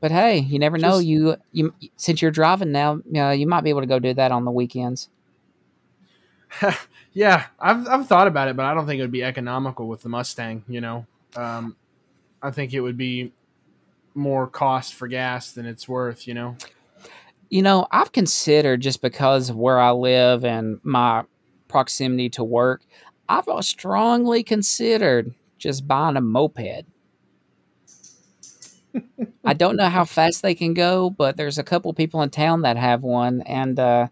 [0.00, 0.98] But hey, you never know.
[0.98, 4.30] You you since you're driving now, uh, you might be able to go do that
[4.30, 5.08] on the weekends.
[7.12, 10.02] yeah, I've I've thought about it, but I don't think it would be economical with
[10.02, 10.64] the Mustang.
[10.68, 11.76] You know, um,
[12.42, 13.32] I think it would be
[14.14, 16.26] more cost for gas than it's worth.
[16.26, 16.56] You know.
[17.50, 21.24] You know, I've considered just because of where I live and my
[21.66, 22.82] proximity to work,
[23.28, 26.84] I've strongly considered just buying a moped.
[29.44, 32.62] I don't know how fast they can go, but there's a couple people in town
[32.62, 34.08] that have one, and uh,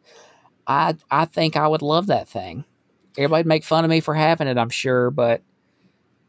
[0.66, 2.64] I I think I would love that thing.
[3.18, 5.42] Everybody'd make fun of me for having it, I'm sure, but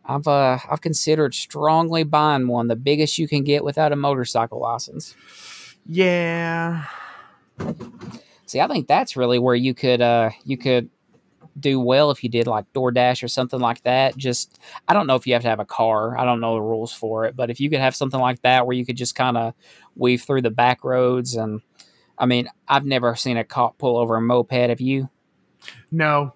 [0.07, 4.59] I've uh, I've considered strongly buying one, the biggest you can get without a motorcycle
[4.61, 5.15] license.
[5.85, 6.85] Yeah.
[8.45, 10.89] See, I think that's really where you could uh you could
[11.59, 14.15] do well if you did like DoorDash or something like that.
[14.15, 16.17] Just I don't know if you have to have a car.
[16.17, 18.65] I don't know the rules for it, but if you could have something like that
[18.65, 19.53] where you could just kind of
[19.95, 21.61] weave through the back roads and
[22.19, 24.51] I mean, I've never seen a cop pull over a moped.
[24.51, 25.09] Have you?
[25.91, 26.33] No.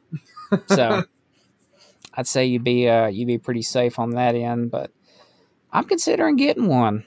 [0.68, 1.04] So
[2.14, 4.92] I'd say you'd be uh you'd be pretty safe on that end, but
[5.72, 7.06] I'm considering getting one.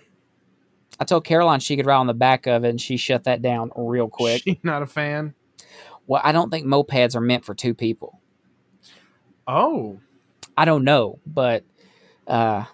[0.99, 3.43] I told Caroline she could ride on the back of it and she shut that
[3.43, 4.43] down real quick.
[4.43, 5.35] She not a fan.
[6.07, 8.21] Well, I don't think mopeds are meant for two people.
[9.47, 9.99] Oh.
[10.57, 11.65] I don't know, but
[12.27, 12.65] uh,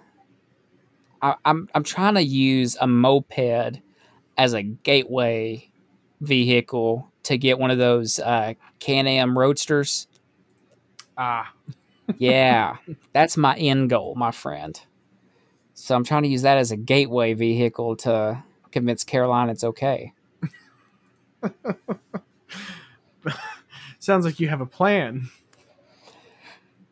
[1.23, 3.81] I, I'm I'm trying to use a moped
[4.37, 5.71] as a gateway
[6.21, 10.09] vehicle to get one of those uh, Can-Am Roadsters.
[11.17, 11.53] Ah.
[12.19, 12.77] Yeah,
[13.13, 14.81] that's my end goal, my friend.
[15.75, 20.13] So I'm trying to use that as a gateway vehicle to convince Caroline it's okay.
[23.99, 25.29] Sounds like you have a plan.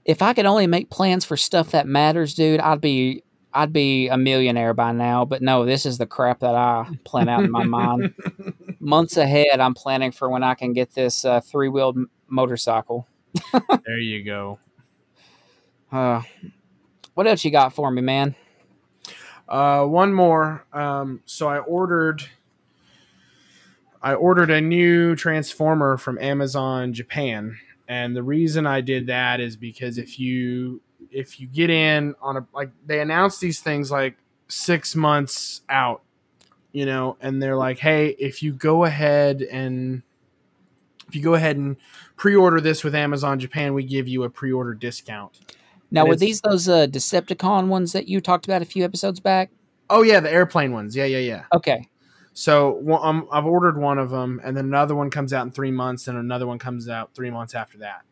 [0.04, 4.08] If I could only make plans for stuff that matters, dude, I'd be I'd be
[4.08, 5.24] a millionaire by now.
[5.24, 8.14] But no, this is the crap that I plan out in my mind.
[8.80, 13.06] Months ahead, I'm planning for when I can get this uh, three wheeled m- motorcycle.
[13.52, 14.58] there you go.
[15.90, 16.22] Uh,
[17.14, 18.34] what else you got for me, man?
[19.48, 20.64] Uh, one more.
[20.72, 22.22] Um, so I ordered.
[24.00, 29.56] I ordered a new transformer from Amazon Japan, and the reason I did that is
[29.56, 34.16] because if you if you get in on a like they announce these things like
[34.48, 36.02] six months out,
[36.72, 40.02] you know, and they're like, hey, if you go ahead and
[41.08, 41.76] if you go ahead and
[42.16, 45.38] pre-order this with Amazon Japan, we give you a pre-order discount.
[45.90, 49.20] Now, And were these those uh, Decepticon ones that you talked about a few episodes
[49.20, 49.50] back?
[49.90, 50.94] Oh yeah, the airplane ones.
[50.94, 51.44] Yeah, yeah, yeah.
[51.52, 51.88] Okay.
[52.34, 55.70] So um, I've ordered one of them, and then another one comes out in three
[55.70, 58.02] months, and another one comes out three months after that.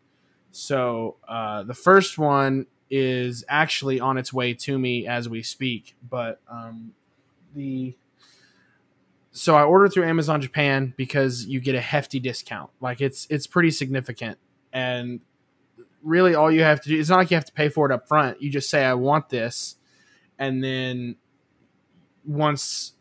[0.50, 5.96] So uh, the first one is actually on its way to me as we speak,
[6.08, 6.92] but um,
[7.54, 7.94] the
[9.32, 12.70] so I ordered through Amazon Japan because you get a hefty discount.
[12.80, 14.38] Like it's it's pretty significant,
[14.72, 15.20] and
[16.06, 17.92] really all you have to do it's not like you have to pay for it
[17.92, 18.40] up front.
[18.40, 19.76] You just say I want this,
[20.38, 21.16] and then
[22.24, 22.92] once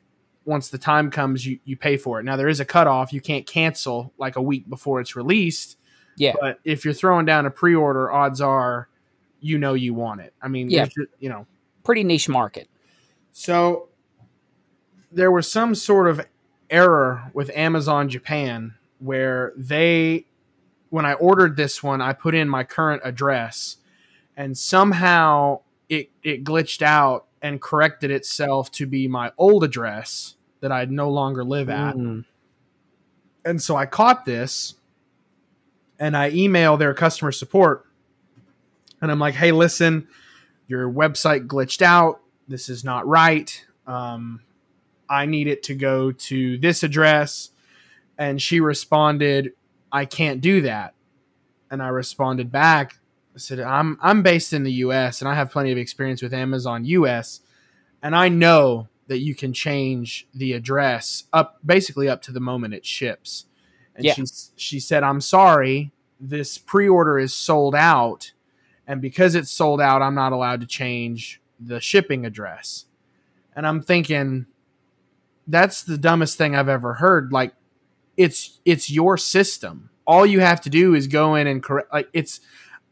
[0.44, 2.24] once the time comes, you, you pay for it.
[2.24, 5.78] Now there is a cutoff; you can't cancel like a week before it's released.
[6.18, 6.34] Yeah.
[6.40, 8.90] But if you're throwing down a pre-order, odds are
[9.42, 10.34] you know you want it.
[10.42, 10.88] I mean, Yeah.
[11.20, 11.46] you know.
[11.84, 12.68] Pretty niche market.
[13.32, 13.90] So
[15.12, 16.26] there was some sort of
[16.70, 20.26] error with Amazon Japan where they,
[20.96, 23.76] when I ordered this one, I put in my current address,
[24.38, 30.72] and somehow it it glitched out and corrected itself to be my old address that
[30.72, 31.98] I no longer live at.
[31.98, 32.24] Mm.
[33.44, 34.76] And so I caught this
[36.00, 37.86] and I email their customer support
[39.02, 40.08] and I'm like, hey, listen,
[40.66, 42.22] your website glitched out.
[42.48, 43.66] This is not right.
[43.86, 44.40] Um,
[45.10, 47.50] I need it to go to this address.
[48.18, 49.52] And she responded,
[49.96, 50.94] I can't do that.
[51.72, 52.98] And I responded back,
[53.34, 56.34] I said, I'm I'm based in the US and I have plenty of experience with
[56.34, 57.40] Amazon US.
[58.04, 62.74] And I know that you can change the address up basically up to the moment
[62.74, 63.46] it ships.
[63.96, 64.14] And Yeah.
[64.16, 64.24] she
[64.58, 68.34] she said, "I'm sorry, this pre-order is sold out,
[68.86, 72.86] and because it's sold out, I'm not allowed to change the shipping address."
[73.56, 74.48] And I'm thinking
[75.48, 77.32] that's the dumbest thing I've ever heard.
[77.32, 77.54] Like
[78.18, 79.90] it's it's your system.
[80.08, 82.40] All you have to do is go in and correct like it's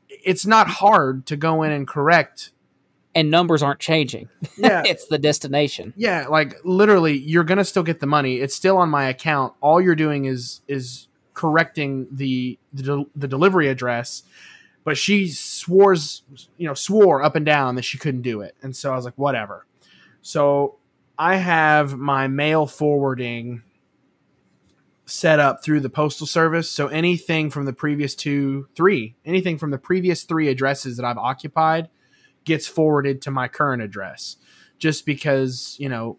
[0.09, 2.51] it's not hard to go in and correct.
[3.15, 4.29] And numbers aren't changing.
[4.57, 4.81] yeah.
[4.87, 5.93] It's the destination.
[5.95, 8.37] yeah like literally you're gonna still get the money.
[8.37, 9.53] It's still on my account.
[9.61, 14.23] All you're doing is is correcting the the, del- the delivery address.
[14.83, 15.95] But she swore
[16.57, 18.55] you know swore up and down that she couldn't do it.
[18.61, 19.65] And so i was like whatever.
[20.21, 20.77] So
[21.17, 23.61] i have my mail forwarding
[25.05, 29.69] set up through the postal service so anything from the previous two three anything from
[29.71, 31.89] the previous three addresses that i've occupied
[32.45, 34.37] gets forwarded to my current address
[34.79, 36.17] just because you know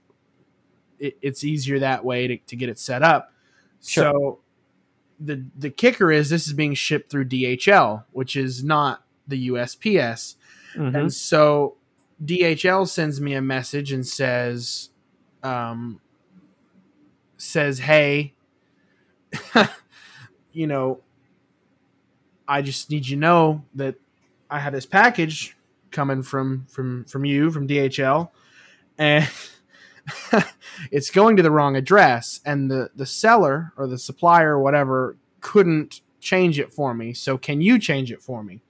[0.99, 3.33] it, it's easier that way to, to get it set up
[3.83, 4.13] Sure.
[4.13, 4.41] so
[5.19, 10.37] the the kicker is this is being shipped through dhl which is not the usps
[10.77, 10.97] Mm-hmm.
[10.97, 11.77] and so
[12.25, 14.91] DHL sends me a message and says,
[15.43, 16.01] um,
[17.37, 18.34] says, hey,
[20.53, 21.01] you know,
[22.47, 23.97] I just need you to know that
[24.51, 25.57] I have this package
[25.91, 28.31] coming from from from you from DHL,
[28.99, 29.29] and
[30.91, 35.17] it's going to the wrong address, and the the seller or the supplier or whatever
[35.41, 37.13] couldn't change it for me.
[37.13, 38.61] So can you change it for me?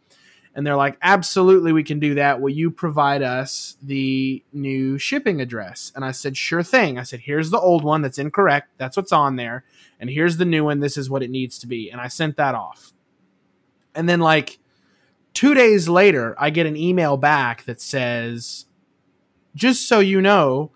[0.54, 2.40] And they're like, absolutely, we can do that.
[2.40, 5.90] Will you provide us the new shipping address?
[5.96, 6.96] And I said, sure thing.
[6.96, 8.68] I said, here's the old one that's incorrect.
[8.78, 9.64] That's what's on there.
[10.00, 10.80] And here's the new one.
[10.80, 11.90] This is what it needs to be.
[11.90, 12.92] And I sent that off.
[13.94, 14.58] And then, like,
[15.32, 18.66] two days later, I get an email back that says,
[19.54, 20.72] just so you know,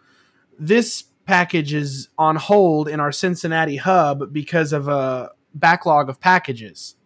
[0.58, 6.96] this package is on hold in our Cincinnati hub because of a backlog of packages.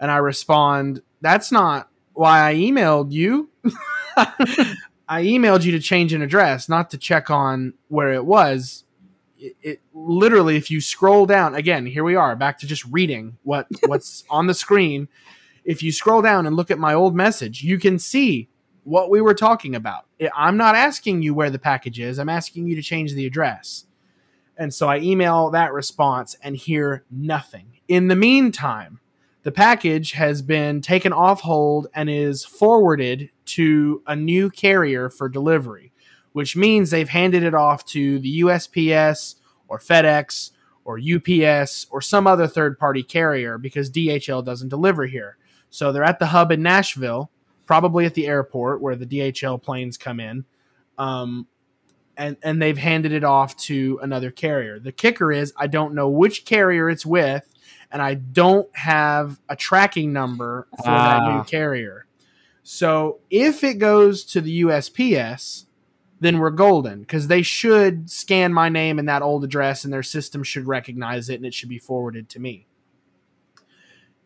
[0.00, 3.50] And I respond, that's not why I emailed you.
[5.08, 8.84] I emailed you to change an address, not to check on where it was.
[9.38, 13.38] It, it literally, if you scroll down again, here we are back to just reading
[13.42, 15.08] what what's on the screen.
[15.64, 18.48] If you scroll down and look at my old message, you can see
[18.84, 20.06] what we were talking about.
[20.34, 22.18] I'm not asking you where the package is.
[22.18, 23.84] I'm asking you to change the address.
[24.56, 27.78] And so I email that response and hear nothing.
[27.86, 29.00] In the meantime,
[29.44, 35.28] the package has been taken off hold and is forwarded to a new carrier for
[35.28, 35.92] delivery,
[36.38, 39.34] which means they've handed it off to the USPS
[39.66, 40.52] or FedEx
[40.84, 45.36] or UPS or some other third party carrier because DHL doesn't deliver here.
[45.68, 47.32] So they're at the hub in Nashville,
[47.66, 50.44] probably at the airport where the DHL planes come in.
[50.96, 51.48] Um,
[52.16, 54.78] and, and they've handed it off to another carrier.
[54.78, 57.52] The kicker is I don't know which carrier it's with,
[57.90, 61.36] and I don't have a tracking number for that Ah.
[61.36, 62.06] new carrier.
[62.62, 65.64] So if it goes to the USPS,
[66.20, 70.02] then we're golden because they should scan my name and that old address, and their
[70.02, 72.66] system should recognize it and it should be forwarded to me.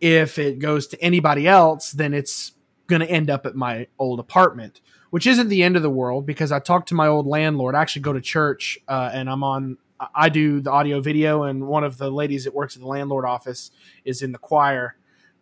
[0.01, 2.53] If it goes to anybody else, then it's
[2.89, 6.27] going to end up at my old apartment, which isn't the end of the world
[6.27, 7.75] because I talked to my old landlord.
[7.75, 9.79] I actually go to church uh, and I'm on,
[10.15, 13.25] I- do the audio video, and one of the ladies that works at the landlord
[13.25, 13.71] office
[14.05, 14.97] is in the choir.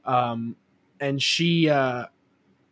[0.04, 0.56] Um,
[1.00, 2.06] and she, uh,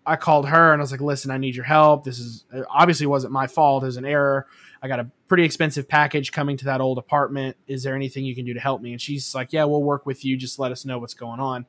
[0.09, 2.05] I called her and I was like, listen, I need your help.
[2.05, 3.83] This is obviously wasn't my fault.
[3.83, 4.47] It was an error.
[4.83, 7.57] I got a pretty expensive package coming to that old apartment.
[7.67, 8.93] Is there anything you can do to help me?
[8.93, 10.37] And she's like, yeah, we'll work with you.
[10.37, 11.67] Just let us know what's going on.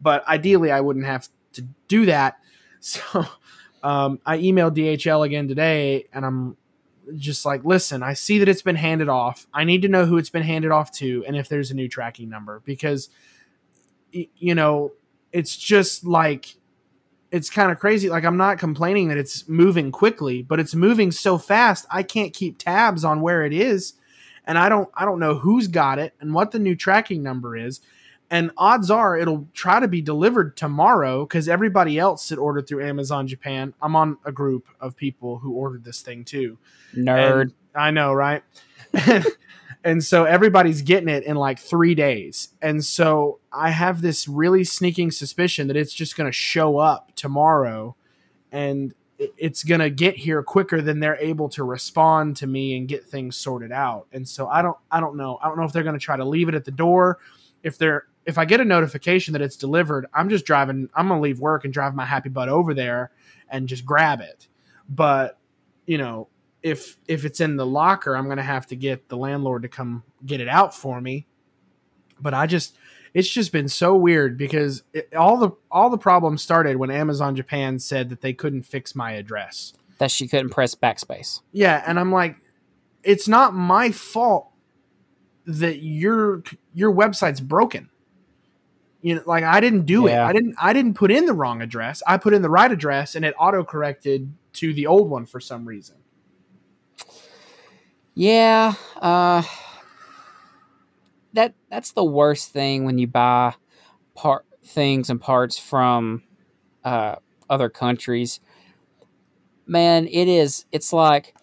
[0.00, 2.38] But ideally, I wouldn't have to do that.
[2.78, 3.26] So
[3.82, 6.56] um, I emailed DHL again today and I'm
[7.16, 9.46] just like, listen, I see that it's been handed off.
[9.52, 11.88] I need to know who it's been handed off to and if there's a new
[11.88, 13.08] tracking number because,
[14.12, 14.92] you know,
[15.32, 16.54] it's just like,
[17.30, 18.08] it's kind of crazy.
[18.08, 22.32] Like, I'm not complaining that it's moving quickly, but it's moving so fast, I can't
[22.32, 23.94] keep tabs on where it is.
[24.46, 27.56] And I don't, I don't know who's got it and what the new tracking number
[27.56, 27.80] is
[28.30, 32.84] and odds are it'll try to be delivered tomorrow because everybody else that ordered through
[32.84, 33.74] Amazon Japan.
[33.80, 36.58] I'm on a group of people who ordered this thing too.
[36.94, 37.42] Nerd.
[37.42, 38.42] And I know, right?
[39.86, 42.48] and so everybody's getting it in like three days.
[42.60, 47.14] And so I have this really sneaking suspicion that it's just going to show up
[47.14, 47.94] tomorrow
[48.50, 52.88] and it's going to get here quicker than they're able to respond to me and
[52.88, 54.08] get things sorted out.
[54.12, 55.38] And so I don't I don't know.
[55.40, 57.20] I don't know if they're going to try to leave it at the door.
[57.62, 61.20] If they're if I get a notification that it's delivered, I'm just driving I'm going
[61.20, 63.12] to leave work and drive my happy butt over there
[63.48, 64.48] and just grab it.
[64.88, 65.38] But,
[65.86, 66.26] you know,
[66.66, 70.02] if if it's in the locker, I'm gonna have to get the landlord to come
[70.24, 71.28] get it out for me.
[72.20, 72.76] But I just
[73.14, 77.36] it's just been so weird because it, all the all the problems started when Amazon
[77.36, 79.74] Japan said that they couldn't fix my address.
[79.98, 81.40] That she couldn't press backspace.
[81.52, 82.36] Yeah, and I'm like,
[83.04, 84.50] it's not my fault
[85.46, 86.42] that your
[86.74, 87.90] your website's broken.
[89.02, 90.24] You know, like I didn't do Yeah.
[90.24, 90.30] it.
[90.30, 92.02] I didn't I didn't put in the wrong address.
[92.08, 95.38] I put in the right address and it auto corrected to the old one for
[95.38, 95.96] some reason.
[98.18, 99.42] Yeah, uh
[101.34, 103.54] that that's the worst thing when you buy
[104.14, 106.22] part things and parts from
[106.82, 107.16] uh
[107.50, 108.40] other countries.
[109.66, 111.34] Man, it is it's like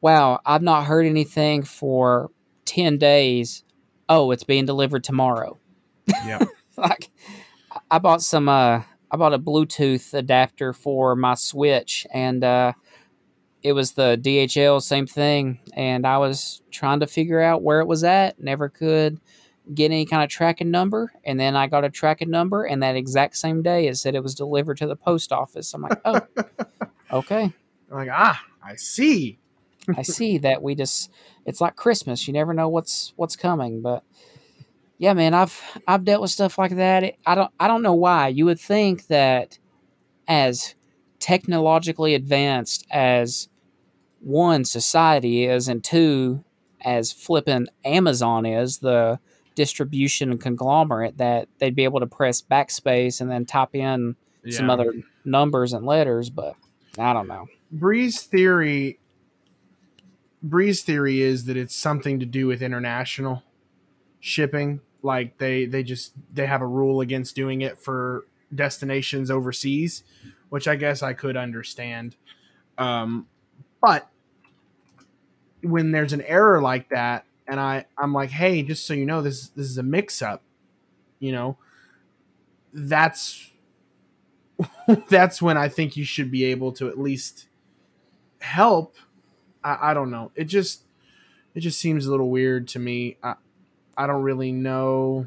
[0.00, 2.30] wow, I've not heard anything for
[2.66, 3.64] 10 days.
[4.08, 5.58] Oh, it's being delivered tomorrow.
[6.24, 6.44] Yeah.
[6.76, 7.10] like
[7.90, 12.74] I bought some uh I bought a Bluetooth adapter for my Switch and uh
[13.66, 17.88] it was the DHL same thing and I was trying to figure out where it
[17.88, 19.20] was at, never could
[19.74, 22.94] get any kind of tracking number and then I got a tracking number and that
[22.94, 25.74] exact same day it said it was delivered to the post office.
[25.74, 26.20] I'm like, "Oh,
[27.12, 27.52] okay.
[27.90, 29.40] I'm like, ah, I see.
[29.96, 31.10] I see that we just
[31.44, 32.28] it's like Christmas.
[32.28, 34.04] You never know what's what's coming, but
[34.98, 37.02] yeah, man, I've I've dealt with stuff like that.
[37.02, 38.28] It, I don't I don't know why.
[38.28, 39.58] You would think that
[40.28, 40.76] as
[41.18, 43.48] technologically advanced as
[44.26, 46.42] one society is and two
[46.84, 49.20] as flippin' Amazon is, the
[49.54, 54.16] distribution conglomerate that they'd be able to press backspace and then type in
[54.50, 54.92] some other
[55.24, 56.54] numbers and letters, but
[56.98, 57.46] I don't know.
[57.70, 58.98] Breeze theory
[60.42, 63.42] Breeze theory is that it's something to do with international
[64.20, 64.80] shipping.
[65.02, 70.02] Like they they just they have a rule against doing it for destinations overseas,
[70.48, 72.16] which I guess I could understand.
[72.76, 73.26] Um,
[73.80, 74.08] but
[75.70, 79.22] when there's an error like that, and I I'm like, hey, just so you know,
[79.22, 80.42] this this is a mix up.
[81.20, 81.56] You know,
[82.72, 83.50] that's
[85.08, 87.46] that's when I think you should be able to at least
[88.40, 88.96] help.
[89.62, 90.30] I, I don't know.
[90.34, 90.82] It just
[91.54, 93.16] it just seems a little weird to me.
[93.22, 93.34] I
[93.96, 95.26] I don't really know.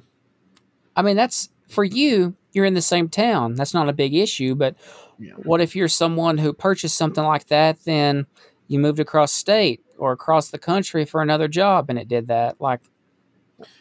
[0.96, 2.36] I mean, that's for you.
[2.52, 3.54] You're in the same town.
[3.56, 4.56] That's not a big issue.
[4.56, 4.76] But
[5.20, 5.34] Yeah.
[5.44, 8.26] what if you're someone who purchased something like that, then
[8.68, 12.60] you moved across state or across the country for another job and it did that?
[12.60, 12.82] Like,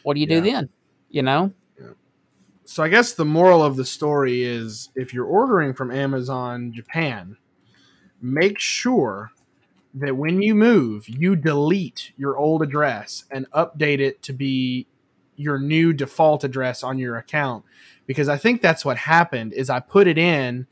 [0.03, 0.41] what do you Yeah.
[0.41, 0.69] do then?
[1.09, 1.53] You know?
[2.65, 7.35] So I guess the moral of the story is if you're ordering from Amazon Japan,
[8.21, 9.31] make sure
[9.95, 14.85] that when you move, you delete your old address and update it to be
[15.35, 17.63] your new default address on your account
[18.05, 20.67] because I think that's what happened is I put it in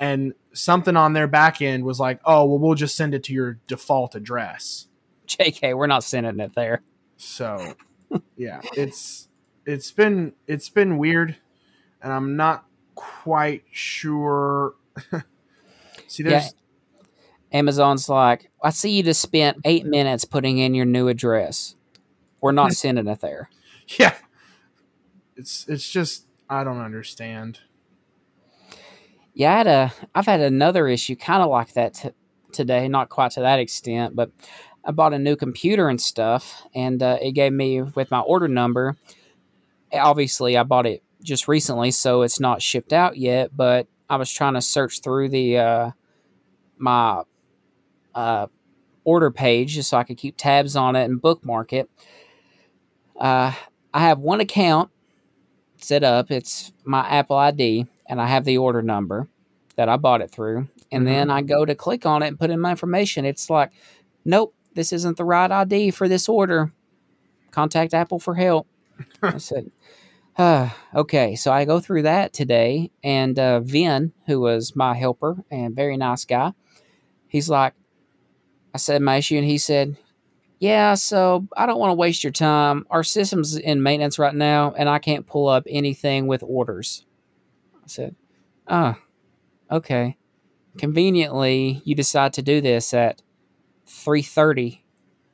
[0.00, 3.32] and something on their back end was like, "Oh, well we'll just send it to
[3.32, 4.88] your default address."
[5.26, 6.82] JK, we're not sending it there.
[7.16, 7.74] So,
[8.36, 9.28] yeah, it's
[9.64, 11.36] it's been it's been weird,
[12.02, 14.74] and I'm not quite sure.
[16.06, 16.50] See, there's Yeah.
[17.52, 21.74] Amazon's like, I see you just spent eight minutes putting in your new address.
[22.40, 23.48] We're not sending it there.
[23.98, 24.14] yeah,
[25.36, 27.60] it's it's just I don't understand.
[29.36, 32.10] Yeah, I had a, I've had another issue kind of like that t-
[32.52, 34.30] today, not quite to that extent, but
[34.82, 38.48] I bought a new computer and stuff, and uh, it gave me with my order
[38.48, 38.96] number.
[39.92, 43.54] Obviously, I bought it just recently, so it's not shipped out yet.
[43.54, 45.90] But I was trying to search through the uh,
[46.78, 47.22] my
[48.14, 48.46] uh,
[49.04, 51.90] order page just so I could keep tabs on it and bookmark it.
[53.20, 53.52] Uh,
[53.92, 54.90] I have one account
[55.76, 56.30] set up.
[56.30, 59.28] It's my Apple ID, and I have the order number
[59.76, 60.68] that I bought it through.
[60.90, 63.24] And then I go to click on it and put in my information.
[63.24, 63.72] It's like,
[64.24, 66.72] nope, this isn't the right ID for this order.
[67.50, 68.66] Contact Apple for help.
[69.22, 69.70] I said,
[70.38, 71.34] uh, okay.
[71.36, 75.96] So I go through that today, and uh, Vin, who was my helper and very
[75.96, 76.52] nice guy,
[77.28, 77.74] he's like,
[78.74, 79.96] I said my issue, and he said,
[80.58, 82.86] yeah, so I don't want to waste your time.
[82.90, 87.05] Our system's in maintenance right now, and I can't pull up anything with orders.
[87.86, 88.16] I said,
[88.66, 88.98] ah,
[89.70, 90.16] okay.
[90.76, 93.22] Conveniently, you decide to do this at
[93.86, 94.84] three thirty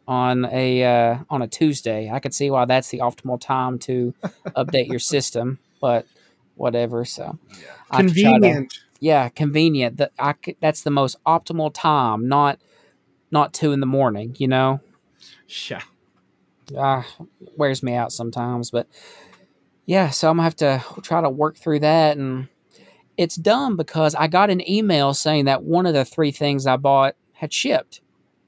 [0.07, 2.11] on a uh, on a Tuesday.
[2.11, 4.15] I could see why that's the optimal time to
[4.57, 6.07] update your system, but
[6.55, 7.05] whatever.
[7.05, 7.39] So
[7.91, 8.79] I have to Convenient.
[9.01, 9.97] yeah, convenient.
[9.97, 12.61] That I c- that's the most optimal time, not
[13.31, 14.37] not two in the morning.
[14.39, 14.81] You know,
[15.69, 15.81] Yeah.
[16.77, 17.03] uh,
[17.57, 18.71] wears me out sometimes.
[18.71, 18.87] But
[19.87, 22.49] yeah, so I'm gonna have to try to work through that, and
[23.17, 26.77] it's dumb because I got an email saying that one of the three things I
[26.77, 28.01] bought had shipped,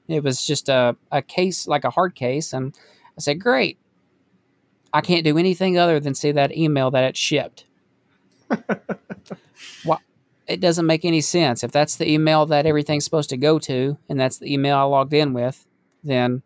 [0.07, 2.53] It was just a, a case, like a hard case.
[2.53, 2.77] And
[3.17, 3.77] I said, Great.
[4.93, 7.65] I can't do anything other than see that email that it shipped.
[9.85, 10.01] well,
[10.47, 11.63] it doesn't make any sense.
[11.63, 14.83] If that's the email that everything's supposed to go to, and that's the email I
[14.83, 15.65] logged in with,
[16.03, 16.43] then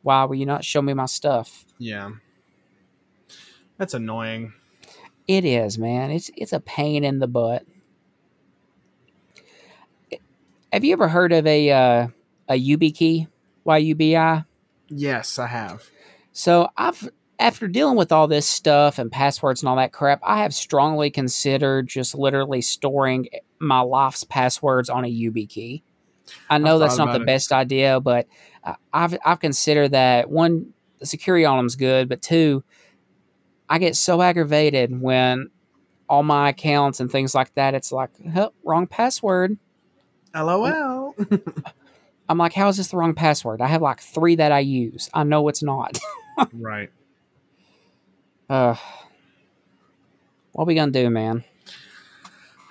[0.00, 1.66] why will you not show me my stuff?
[1.78, 2.12] Yeah.
[3.78, 4.52] That's annoying.
[5.28, 6.10] It is, man.
[6.10, 7.64] It's it's a pain in the butt.
[10.72, 12.08] Have you ever heard of a uh,
[12.48, 13.28] a YubiKey?
[13.64, 14.44] Y U B I.
[14.88, 15.88] Yes, I have.
[16.32, 17.08] So I've
[17.38, 21.10] after dealing with all this stuff and passwords and all that crap, I have strongly
[21.10, 25.82] considered just literally storing my life's passwords on a YubiKey.
[26.48, 27.26] I know that's not the it.
[27.26, 28.26] best idea, but
[28.92, 32.62] I've I've considered that one the security on them's good, but two,
[33.72, 35.48] I get so aggravated when
[36.06, 37.72] all my accounts and things like that.
[37.72, 39.56] It's like oh, wrong password.
[40.34, 41.14] LOL.
[42.28, 43.62] I'm like, how is this the wrong password?
[43.62, 45.08] I have like three that I use.
[45.14, 45.98] I know it's not.
[46.52, 46.90] right.
[48.46, 48.76] Uh,
[50.52, 51.42] what we gonna do, man?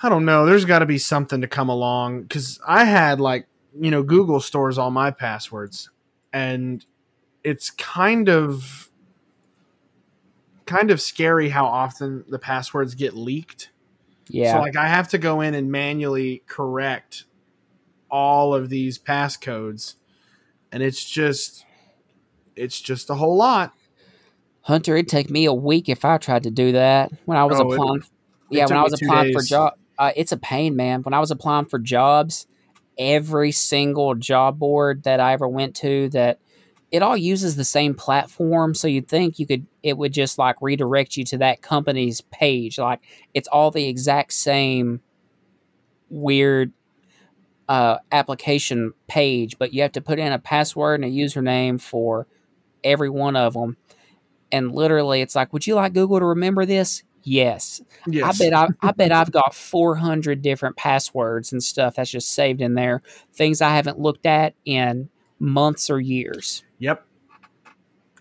[0.03, 0.45] I don't know.
[0.45, 4.39] There's got to be something to come along because I had like you know Google
[4.39, 5.89] stores all my passwords,
[6.31, 6.85] and
[7.43, 8.90] it's kind of
[10.71, 13.69] kind of scary how often the passwords get leaked.
[14.29, 14.53] Yeah.
[14.53, 17.25] So like I have to go in and manually correct
[18.09, 19.95] all of these passcodes,
[20.71, 21.65] and it's just
[22.55, 23.73] it's just a whole lot.
[24.61, 27.59] Hunter, it'd take me a week if I tried to do that when I was
[27.59, 28.01] oh, applying.
[28.01, 28.07] It,
[28.51, 29.35] yeah, when I was applying days.
[29.35, 31.01] for job, uh, it's a pain, man.
[31.01, 32.47] When I was applying for jobs,
[32.97, 36.39] every single job board that I ever went to, that
[36.91, 38.75] it all uses the same platform.
[38.75, 42.77] So you'd think you could, it would just like redirect you to that company's page.
[42.77, 42.99] Like
[43.33, 44.99] it's all the exact same
[46.09, 46.73] weird
[47.69, 52.27] uh, application page, but you have to put in a password and a username for
[52.83, 53.77] every one of them.
[54.51, 57.03] And literally, it's like, would you like Google to remember this?
[57.23, 57.81] Yes.
[58.05, 58.41] yes.
[58.41, 62.59] I bet I, I bet I've got 400 different passwords and stuff that's just saved
[62.59, 63.01] in there.
[63.31, 66.63] Things I haven't looked at in months or years.
[66.81, 67.05] Yep.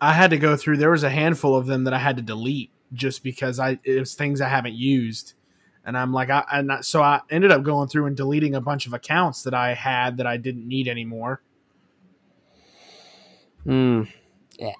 [0.00, 0.76] I had to go through.
[0.76, 3.98] There was a handful of them that I had to delete just because I it
[3.98, 5.34] was things I haven't used
[5.84, 8.86] and I'm like, I, and so I ended up going through and deleting a bunch
[8.86, 11.42] of accounts that I had that I didn't need anymore.
[13.64, 14.02] Hmm.
[14.58, 14.74] Yeah,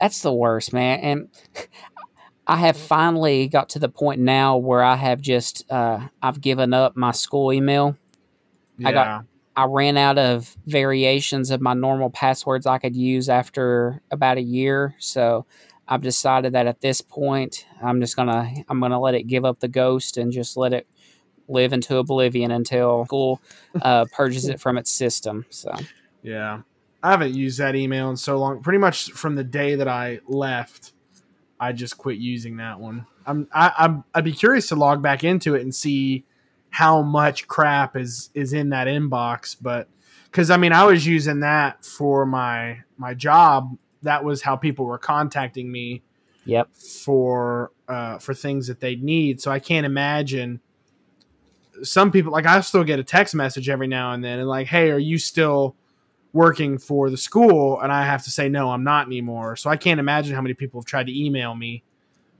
[0.00, 0.98] that's the worst, man.
[1.00, 1.28] And
[2.46, 6.74] I have finally got to the point now where I have just uh, I've given
[6.74, 7.96] up my school email.
[8.78, 8.88] Yeah.
[8.88, 9.24] I got
[9.56, 14.42] I ran out of variations of my normal passwords I could use after about a
[14.42, 15.46] year, so
[15.88, 19.60] I've decided that at this point, I'm just gonna I'm gonna let it give up
[19.60, 20.86] the ghost and just let it
[21.48, 23.40] live into oblivion until Google
[23.80, 25.46] uh, purges it from its system.
[25.48, 25.72] So
[26.22, 26.62] yeah,
[27.02, 28.62] I haven't used that email in so long.
[28.62, 30.92] Pretty much from the day that I left,
[31.60, 33.06] I just quit using that one.
[33.24, 36.24] I'm I, I'm I'd be curious to log back into it and see
[36.76, 39.88] how much crap is is in that inbox, but
[40.26, 44.84] because I mean I was using that for my my job that was how people
[44.84, 46.02] were contacting me.
[46.44, 46.74] Yep.
[46.76, 49.40] For uh, for things that they need.
[49.40, 50.60] So I can't imagine
[51.82, 54.66] some people like I still get a text message every now and then and like,
[54.66, 55.76] hey, are you still
[56.34, 57.80] working for the school?
[57.80, 59.56] And I have to say no, I'm not anymore.
[59.56, 61.84] So I can't imagine how many people have tried to email me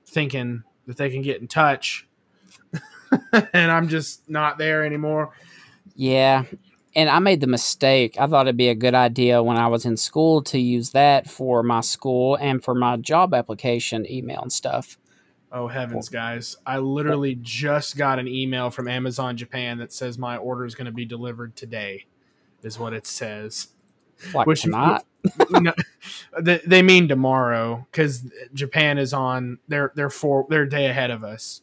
[0.05, 2.07] thinking that they can get in touch.
[3.53, 5.33] and I'm just not there anymore.
[5.95, 6.45] Yeah
[6.97, 8.17] and I made the mistake.
[8.19, 11.29] I thought it'd be a good idea when I was in school to use that
[11.29, 14.99] for my school and for my job application email and stuff.
[15.53, 16.57] Oh heavens, guys!
[16.67, 20.87] I literally just got an email from Amazon Japan that says my order is going
[20.87, 22.07] to be delivered today.
[22.63, 23.69] Is what it says.
[24.35, 25.03] Like Which, tonight?
[25.51, 25.73] no,
[26.41, 29.59] they, they mean tomorrow because Japan is on.
[29.69, 30.47] They're they're four.
[30.49, 31.61] They're day ahead of us.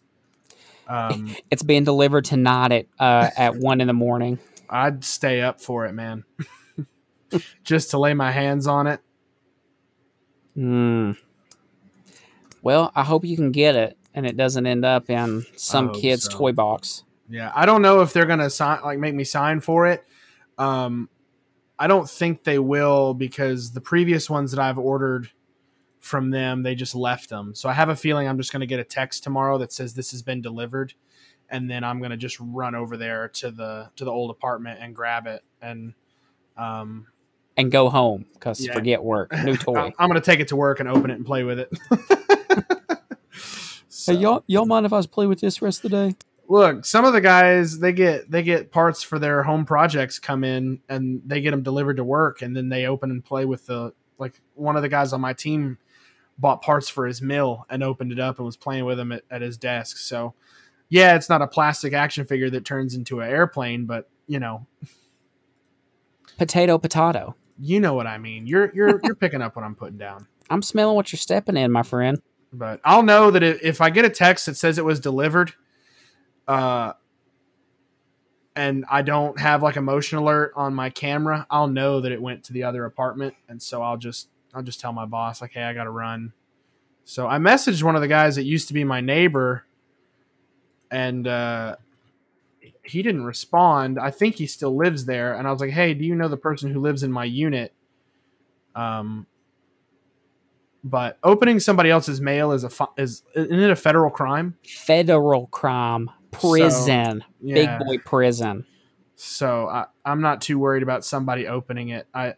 [0.87, 4.39] Um, it's being delivered tonight at uh, at one in the morning.
[4.69, 6.23] I'd stay up for it, man.
[7.63, 8.99] Just to lay my hands on it.
[10.55, 11.11] Hmm.
[12.61, 16.25] Well, I hope you can get it and it doesn't end up in some kid's
[16.25, 16.37] so.
[16.37, 17.03] toy box.
[17.29, 20.03] Yeah, I don't know if they're gonna sign like make me sign for it.
[20.57, 21.09] Um,
[21.79, 25.29] I don't think they will because the previous ones that I've ordered
[26.03, 27.55] from them, they just left them.
[27.55, 30.11] So I have a feeling I'm just gonna get a text tomorrow that says this
[30.11, 30.93] has been delivered,
[31.49, 34.93] and then I'm gonna just run over there to the to the old apartment and
[34.93, 35.93] grab it and
[36.57, 37.07] um
[37.55, 38.73] and go home because yeah.
[38.73, 39.31] forget work.
[39.45, 39.93] New toy.
[39.97, 41.71] I'm gonna take it to work and open it and play with it.
[43.87, 44.13] so.
[44.13, 46.15] Hey, y'all, y'all mind if I was play with this rest of the day?
[46.49, 50.43] look, some of the guys they get they get parts for their home projects come
[50.43, 53.65] in and they get them delivered to work, and then they open and play with
[53.67, 55.77] the like one of the guys on my team
[56.43, 59.23] bought parts for his mill and opened it up and was playing with them at,
[59.31, 59.95] at his desk.
[59.97, 60.33] So
[60.89, 64.67] yeah, it's not a plastic action figure that turns into an airplane, but you know,
[66.37, 67.35] Potato, potato.
[67.57, 68.45] you know what I mean.
[68.45, 70.27] You're you're you're picking up what I'm putting down.
[70.49, 72.21] I'm smelling what you're stepping in, my friend.
[72.51, 75.53] But I'll know that if if I get a text that says it was delivered,
[76.47, 76.93] uh,
[78.55, 82.21] and I don't have like a motion alert on my camera, I'll know that it
[82.21, 85.51] went to the other apartment, and so I'll just I'll just tell my boss like,
[85.53, 86.33] hey, I got to run.
[87.05, 89.65] So I messaged one of the guys that used to be my neighbor,
[90.89, 91.75] and uh,
[92.83, 93.99] he didn't respond.
[93.99, 96.37] I think he still lives there, and I was like, hey, do you know the
[96.37, 97.73] person who lives in my unit?
[98.75, 99.27] Um,
[100.83, 104.57] but opening somebody else's mail is a is isn't it a federal crime?
[104.65, 107.55] Federal crime, prison, Yeah.
[107.55, 108.65] big boy prison.
[109.15, 112.07] So I, I'm not too worried about somebody opening it.
[112.13, 112.35] I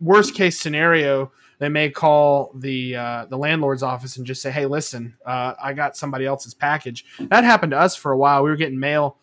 [0.00, 4.66] worst case scenario, they may call the uh, the landlord's office and just say, "Hey,
[4.66, 8.42] listen, uh, I got somebody else's package." That happened to us for a while.
[8.42, 9.18] We were getting mail,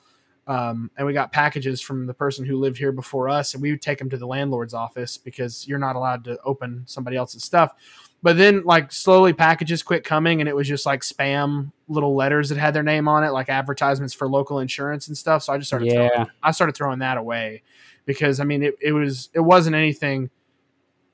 [0.45, 3.71] um, and we got packages from the person who lived here before us, and we
[3.71, 7.43] would take them to the landlord's office because you're not allowed to open somebody else's
[7.43, 7.73] stuff.
[8.23, 12.49] But then, like, slowly packages quit coming, and it was just like spam little letters
[12.49, 15.43] that had their name on it, like advertisements for local insurance and stuff.
[15.43, 16.25] So I just started throwing Yeah.
[16.43, 17.63] I started throwing that away
[18.05, 20.29] because I mean it, it was it wasn't anything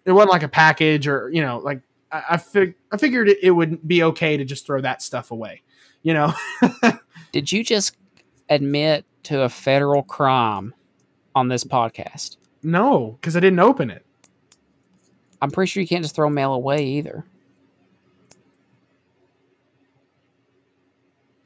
[0.05, 1.81] it wasn't like a package or you know like
[2.11, 5.31] I I, fig- I figured it, it would be okay to just throw that stuff
[5.31, 5.61] away
[6.01, 6.33] you know
[7.31, 7.97] Did you just
[8.49, 10.73] admit to a federal crime
[11.35, 12.37] on this podcast?
[12.61, 14.05] no because I didn't open it
[15.41, 17.25] I'm pretty sure you can't just throw mail away either.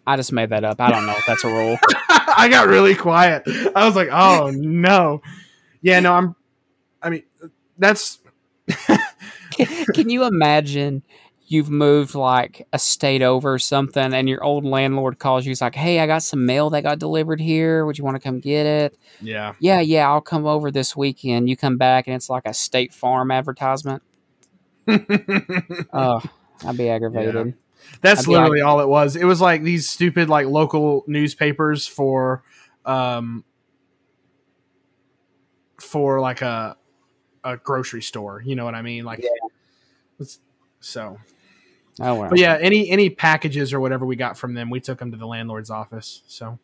[0.06, 0.80] I just made that up.
[0.80, 1.78] I don't know if that's a rule.
[2.10, 3.44] I got really quiet
[3.76, 5.22] I was like oh no
[5.82, 6.36] yeah no I'm
[7.02, 7.24] I mean
[7.78, 8.20] that's
[9.52, 11.04] can, can you imagine
[11.48, 15.62] you've moved like a state over or something and your old landlord calls you he's
[15.62, 17.86] like hey i got some mail that got delivered here.
[17.86, 18.98] Would you want to come get it?
[19.22, 19.54] Yeah.
[19.60, 21.50] Yeah yeah i'll come over this weekend.
[21.50, 24.04] You come back and it's like a state farm advertisement.
[24.90, 26.22] Oh
[26.66, 27.56] i'd be aggravated.
[28.02, 29.16] That's be literally all it was.
[29.16, 32.44] It was like these stupid like local newspapers for
[32.86, 33.44] um
[35.80, 36.76] for like a
[37.54, 39.06] a grocery store, you know what I mean?
[39.06, 40.40] Like it's-
[40.80, 41.18] so
[42.00, 45.00] oh well but yeah, any any packages or whatever we got from them, we took
[45.00, 46.22] them to the landlord's office.
[46.28, 46.60] So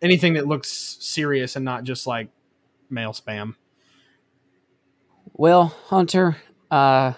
[0.00, 2.28] anything that looks serious and not just like
[2.88, 3.56] mail spam.
[5.34, 6.36] Well, Hunter,
[6.70, 7.14] uh,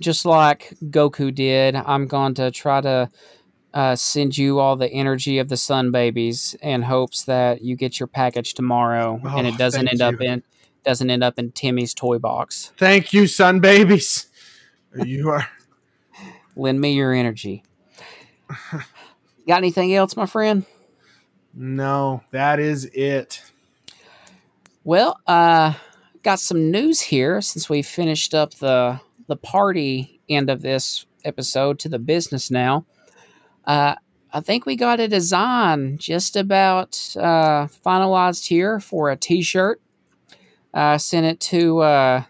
[0.00, 3.10] just like Goku did, I'm going to try to
[3.74, 7.98] uh, send you all the energy of the sun babies in hopes that you get
[8.00, 10.42] your package tomorrow and Oh, it doesn't end up in
[10.86, 12.72] doesn't end up in Timmy's toy box.
[12.78, 14.28] Thank you, sun babies.
[15.04, 15.46] You are
[16.56, 17.62] Lend me your energy.
[19.46, 20.64] Got anything else, my friend?
[21.52, 23.42] no, that is it.
[24.84, 25.74] Well, uh,
[26.22, 31.78] got some news here since we finished up the the party end of this episode
[31.80, 32.86] to the business now.
[33.64, 33.96] Uh,
[34.32, 39.80] I think we got a design just about uh, finalized here for a T-shirt.
[40.76, 42.22] Uh, sent it to uh,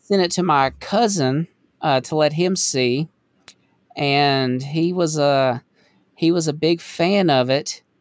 [0.00, 1.46] sent it to my cousin
[1.82, 3.08] uh, to let him see,
[3.96, 5.62] and he was a
[6.14, 7.82] he was a big fan of it.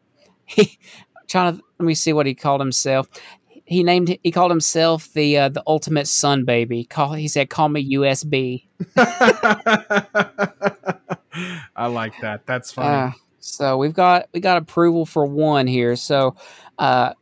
[0.50, 0.80] He
[1.28, 3.10] trying to let me see what he called himself
[3.68, 6.86] he named he called himself the uh, the ultimate sun baby.
[6.86, 8.66] Call he said, "Call me USB."
[11.76, 12.46] I like that.
[12.46, 12.96] That's funny.
[12.96, 13.12] Uh,
[13.42, 15.98] so we've got we got approval for one here.
[15.98, 16.38] So
[16.80, 17.14] uh,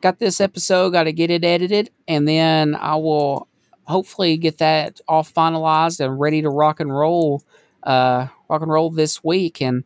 [0.00, 0.90] got this episode.
[0.90, 3.48] Got to get it edited, and then I will
[3.84, 7.42] hopefully get that all finalized and ready to rock and roll.
[7.82, 9.84] Uh, rock and roll this week, and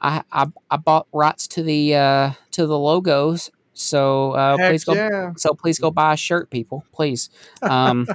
[0.00, 3.50] I I, I bought rights to the uh, to the logos.
[3.74, 5.32] So uh, please go yeah.
[5.36, 6.84] So please go buy a shirt, people.
[6.92, 7.28] Please.
[7.62, 8.08] Um,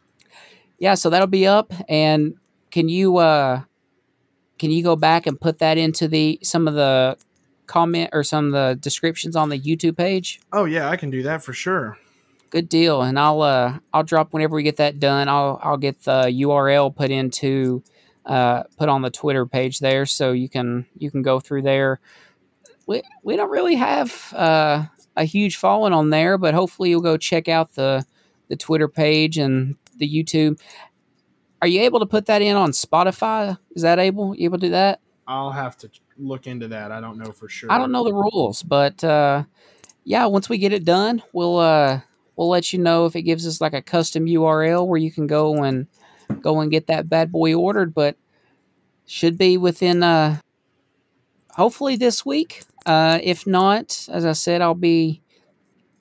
[0.78, 1.72] yeah, so that'll be up.
[1.88, 2.36] And
[2.70, 3.62] can you uh,
[4.58, 7.16] can you go back and put that into the some of the
[7.66, 10.40] comment or some of the descriptions on the YouTube page?
[10.52, 11.98] Oh yeah, I can do that for sure.
[12.50, 13.02] Good deal.
[13.02, 15.28] And I'll uh, I'll drop whenever we get that done.
[15.28, 17.82] I'll I'll get the URL put into
[18.26, 22.00] uh, put on the Twitter page there, so you can you can go through there.
[22.86, 24.84] We we don't really have uh,
[25.16, 28.04] a huge following on there, but hopefully you'll go check out the
[28.48, 30.60] the Twitter page and the YouTube.
[31.60, 33.58] Are you able to put that in on Spotify?
[33.74, 34.34] Is that able?
[34.34, 35.00] You able to do that?
[35.26, 36.92] I'll have to look into that.
[36.92, 37.70] I don't know for sure.
[37.70, 39.44] I don't know the rules, but uh,
[40.04, 42.00] yeah, once we get it done, we'll uh,
[42.36, 45.26] we'll let you know if it gives us like a custom URL where you can
[45.26, 45.86] go and
[46.40, 47.94] go and get that bad boy ordered.
[47.94, 48.16] But
[49.06, 50.38] should be within uh,
[51.50, 52.62] hopefully this week.
[52.86, 55.22] Uh, if not, as I said, I'll be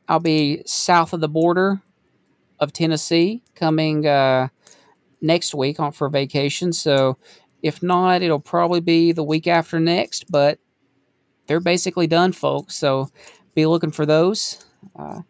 [0.08, 1.82] I'll be south of the border
[2.60, 4.50] of Tennessee coming uh,
[5.22, 6.74] next week on for vacation.
[6.74, 7.18] So
[7.64, 10.30] if not, it'll probably be the week after next.
[10.30, 10.60] But
[11.48, 12.76] they're basically done, folks.
[12.76, 13.10] So
[13.56, 14.64] be looking for those.
[14.96, 15.22] Uh,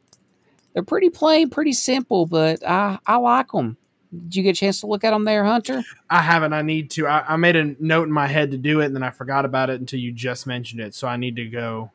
[0.73, 3.77] they're pretty plain, pretty simple, but I I like them.
[4.11, 5.83] Did you get a chance to look at them there, Hunter?
[6.09, 6.53] I haven't.
[6.53, 7.07] I need to.
[7.07, 9.43] I, I made a note in my head to do it, and then I forgot
[9.43, 10.93] about it until you just mentioned it.
[10.93, 11.91] So I need to go.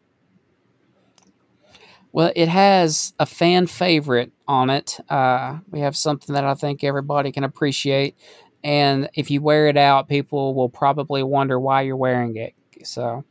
[2.11, 4.99] Well, it has a fan favorite on it.
[5.09, 8.17] Uh, we have something that I think everybody can appreciate.
[8.65, 12.55] And if you wear it out, people will probably wonder why you're wearing it.
[12.85, 13.25] So,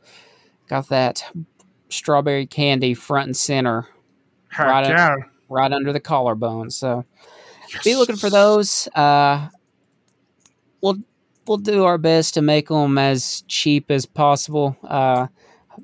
[0.68, 1.22] got that
[1.88, 3.86] strawberry candy front and center,
[4.48, 5.16] Heck Right yeah.
[5.48, 6.70] right under the collarbone.
[6.70, 7.04] So,
[7.84, 8.88] be looking for those.
[8.94, 9.48] Uh,
[10.80, 10.98] we'll
[11.46, 15.26] we'll do our best to make them as cheap as possible, uh,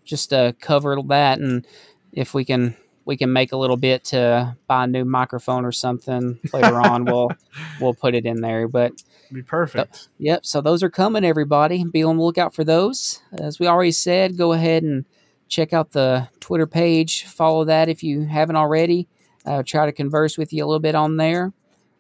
[0.05, 1.67] just to cover that, and
[2.13, 2.77] if we can
[3.07, 7.05] we can make a little bit to buy a new microphone or something later on.
[7.05, 7.31] We'll
[7.81, 8.93] we'll put it in there, but.
[9.35, 10.09] Be perfect.
[10.19, 10.47] Yep.
[10.47, 11.85] So those are coming, everybody.
[11.85, 13.21] Be on the lookout for those.
[13.33, 15.05] As we already said, go ahead and
[15.49, 17.25] check out the Twitter page.
[17.25, 19.09] Follow that if you haven't already.
[19.45, 21.53] Uh, try to converse with you a little bit on there.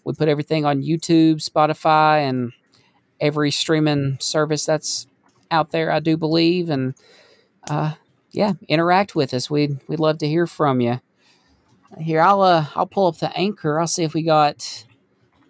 [0.05, 2.53] We put everything on YouTube, Spotify, and
[3.21, 5.09] every streaming service that's
[5.51, 6.71] out there, I do believe.
[6.71, 6.95] And
[7.69, 7.95] uh,
[8.31, 9.51] yeah, interact with us.
[9.51, 11.01] We'd we'd love to hear from you.
[11.99, 13.81] Here, I'll uh, I'll pull up the anchor.
[13.81, 14.85] I'll see if we got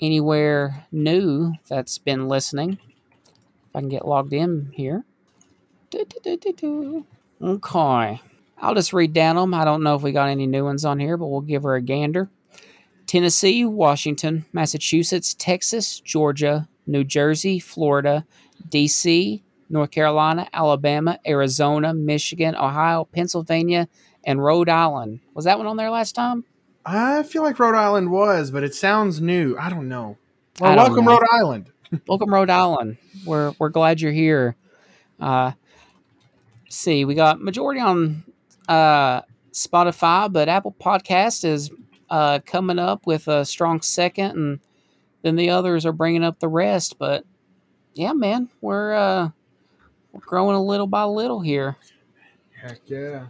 [0.05, 2.73] anywhere new that's been listening.
[2.73, 5.05] If I can get logged in here.
[7.43, 8.21] Okay.
[8.59, 9.55] I'll just read down them.
[9.55, 11.75] I don't know if we got any new ones on here, but we'll give her
[11.75, 12.31] a gander.
[13.07, 18.25] Tennessee, Washington, Massachusetts, Texas, Georgia, New Jersey, Florida,
[18.69, 23.89] DC, North Carolina, Alabama, Arizona, Michigan, Ohio, Pennsylvania,
[24.25, 25.21] and Rhode Island.
[25.35, 26.45] Was that one on there last time?
[26.87, 29.57] I feel like Rhode Island was, but it sounds new.
[29.59, 30.18] I don't know.
[30.61, 31.12] Well, don't welcome know.
[31.12, 31.70] Rhode Island.
[32.09, 32.97] Welcome, Rhode Island.
[33.24, 34.57] We're we're glad you're here.
[35.20, 35.53] Uh,
[36.68, 38.24] see, we got majority on
[38.68, 39.22] uh,
[39.53, 41.70] Spotify, but Apple Podcast is
[42.11, 44.61] uh, coming up with a strong second, and
[45.22, 46.99] then the others are bringing up the rest.
[46.99, 47.24] But
[47.95, 49.30] yeah, man, we're uh,
[50.12, 51.76] we're growing a little by little here.
[52.61, 53.26] Heck yeah.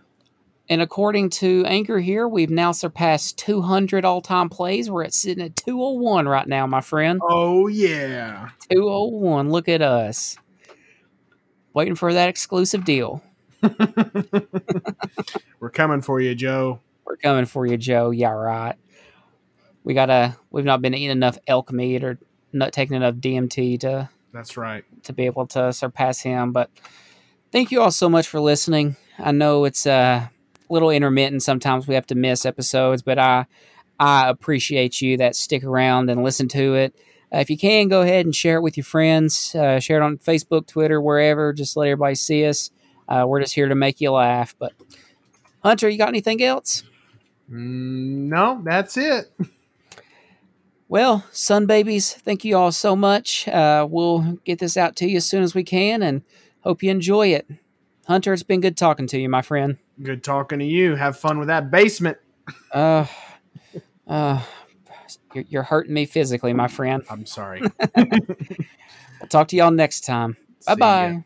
[0.69, 4.91] And according to Anchor here, we've now surpassed 200 all-time plays.
[4.91, 7.21] We're at sitting at 201 right now, my friend.
[7.23, 8.49] Oh yeah.
[8.71, 9.51] 201.
[9.51, 10.39] Look at us.
[11.75, 13.23] Waiting for that exclusive deal.
[15.61, 16.81] We're coming for you, Joe.
[17.05, 18.11] We're coming for you, Joe.
[18.11, 18.77] Yeah, right.
[19.83, 22.19] We gotta we've not been eating enough elk meat or
[22.53, 24.85] not taking enough DMT to That's right.
[25.05, 26.53] to be able to surpass him.
[26.53, 26.71] But
[27.53, 28.97] thank you all so much for listening.
[29.19, 30.31] I know it's uh, a
[30.75, 31.43] little intermittent.
[31.43, 33.47] Sometimes we have to miss episodes, but I
[33.99, 36.95] I appreciate you that stick around and listen to it.
[37.33, 39.55] Uh, if you can, go ahead and share it with your friends.
[39.55, 41.53] Uh, share it on Facebook, Twitter, wherever.
[41.53, 42.71] Just let everybody see us.
[43.09, 44.55] Uh, we're just here to make you laugh.
[44.59, 44.73] But
[45.63, 46.83] Hunter, you got anything else?
[47.51, 49.33] Mm, no, that's it.
[50.87, 53.49] Well, Sun Babies, thank you all so much.
[53.49, 56.23] Uh, we'll get this out to you as soon as we can and
[56.61, 57.49] hope you enjoy it.
[58.07, 59.79] Hunter, it's been good talking to you, my friend.
[60.03, 60.95] Good talking to you.
[60.95, 62.19] Have fun with that basement.
[62.73, 63.07] Uh,
[64.07, 64.43] uh,
[65.33, 67.03] you're, you're hurting me physically, my friend.
[67.09, 67.63] I'm sorry.
[67.97, 70.37] I'll talk to y'all next time.
[70.67, 71.25] Bye bye.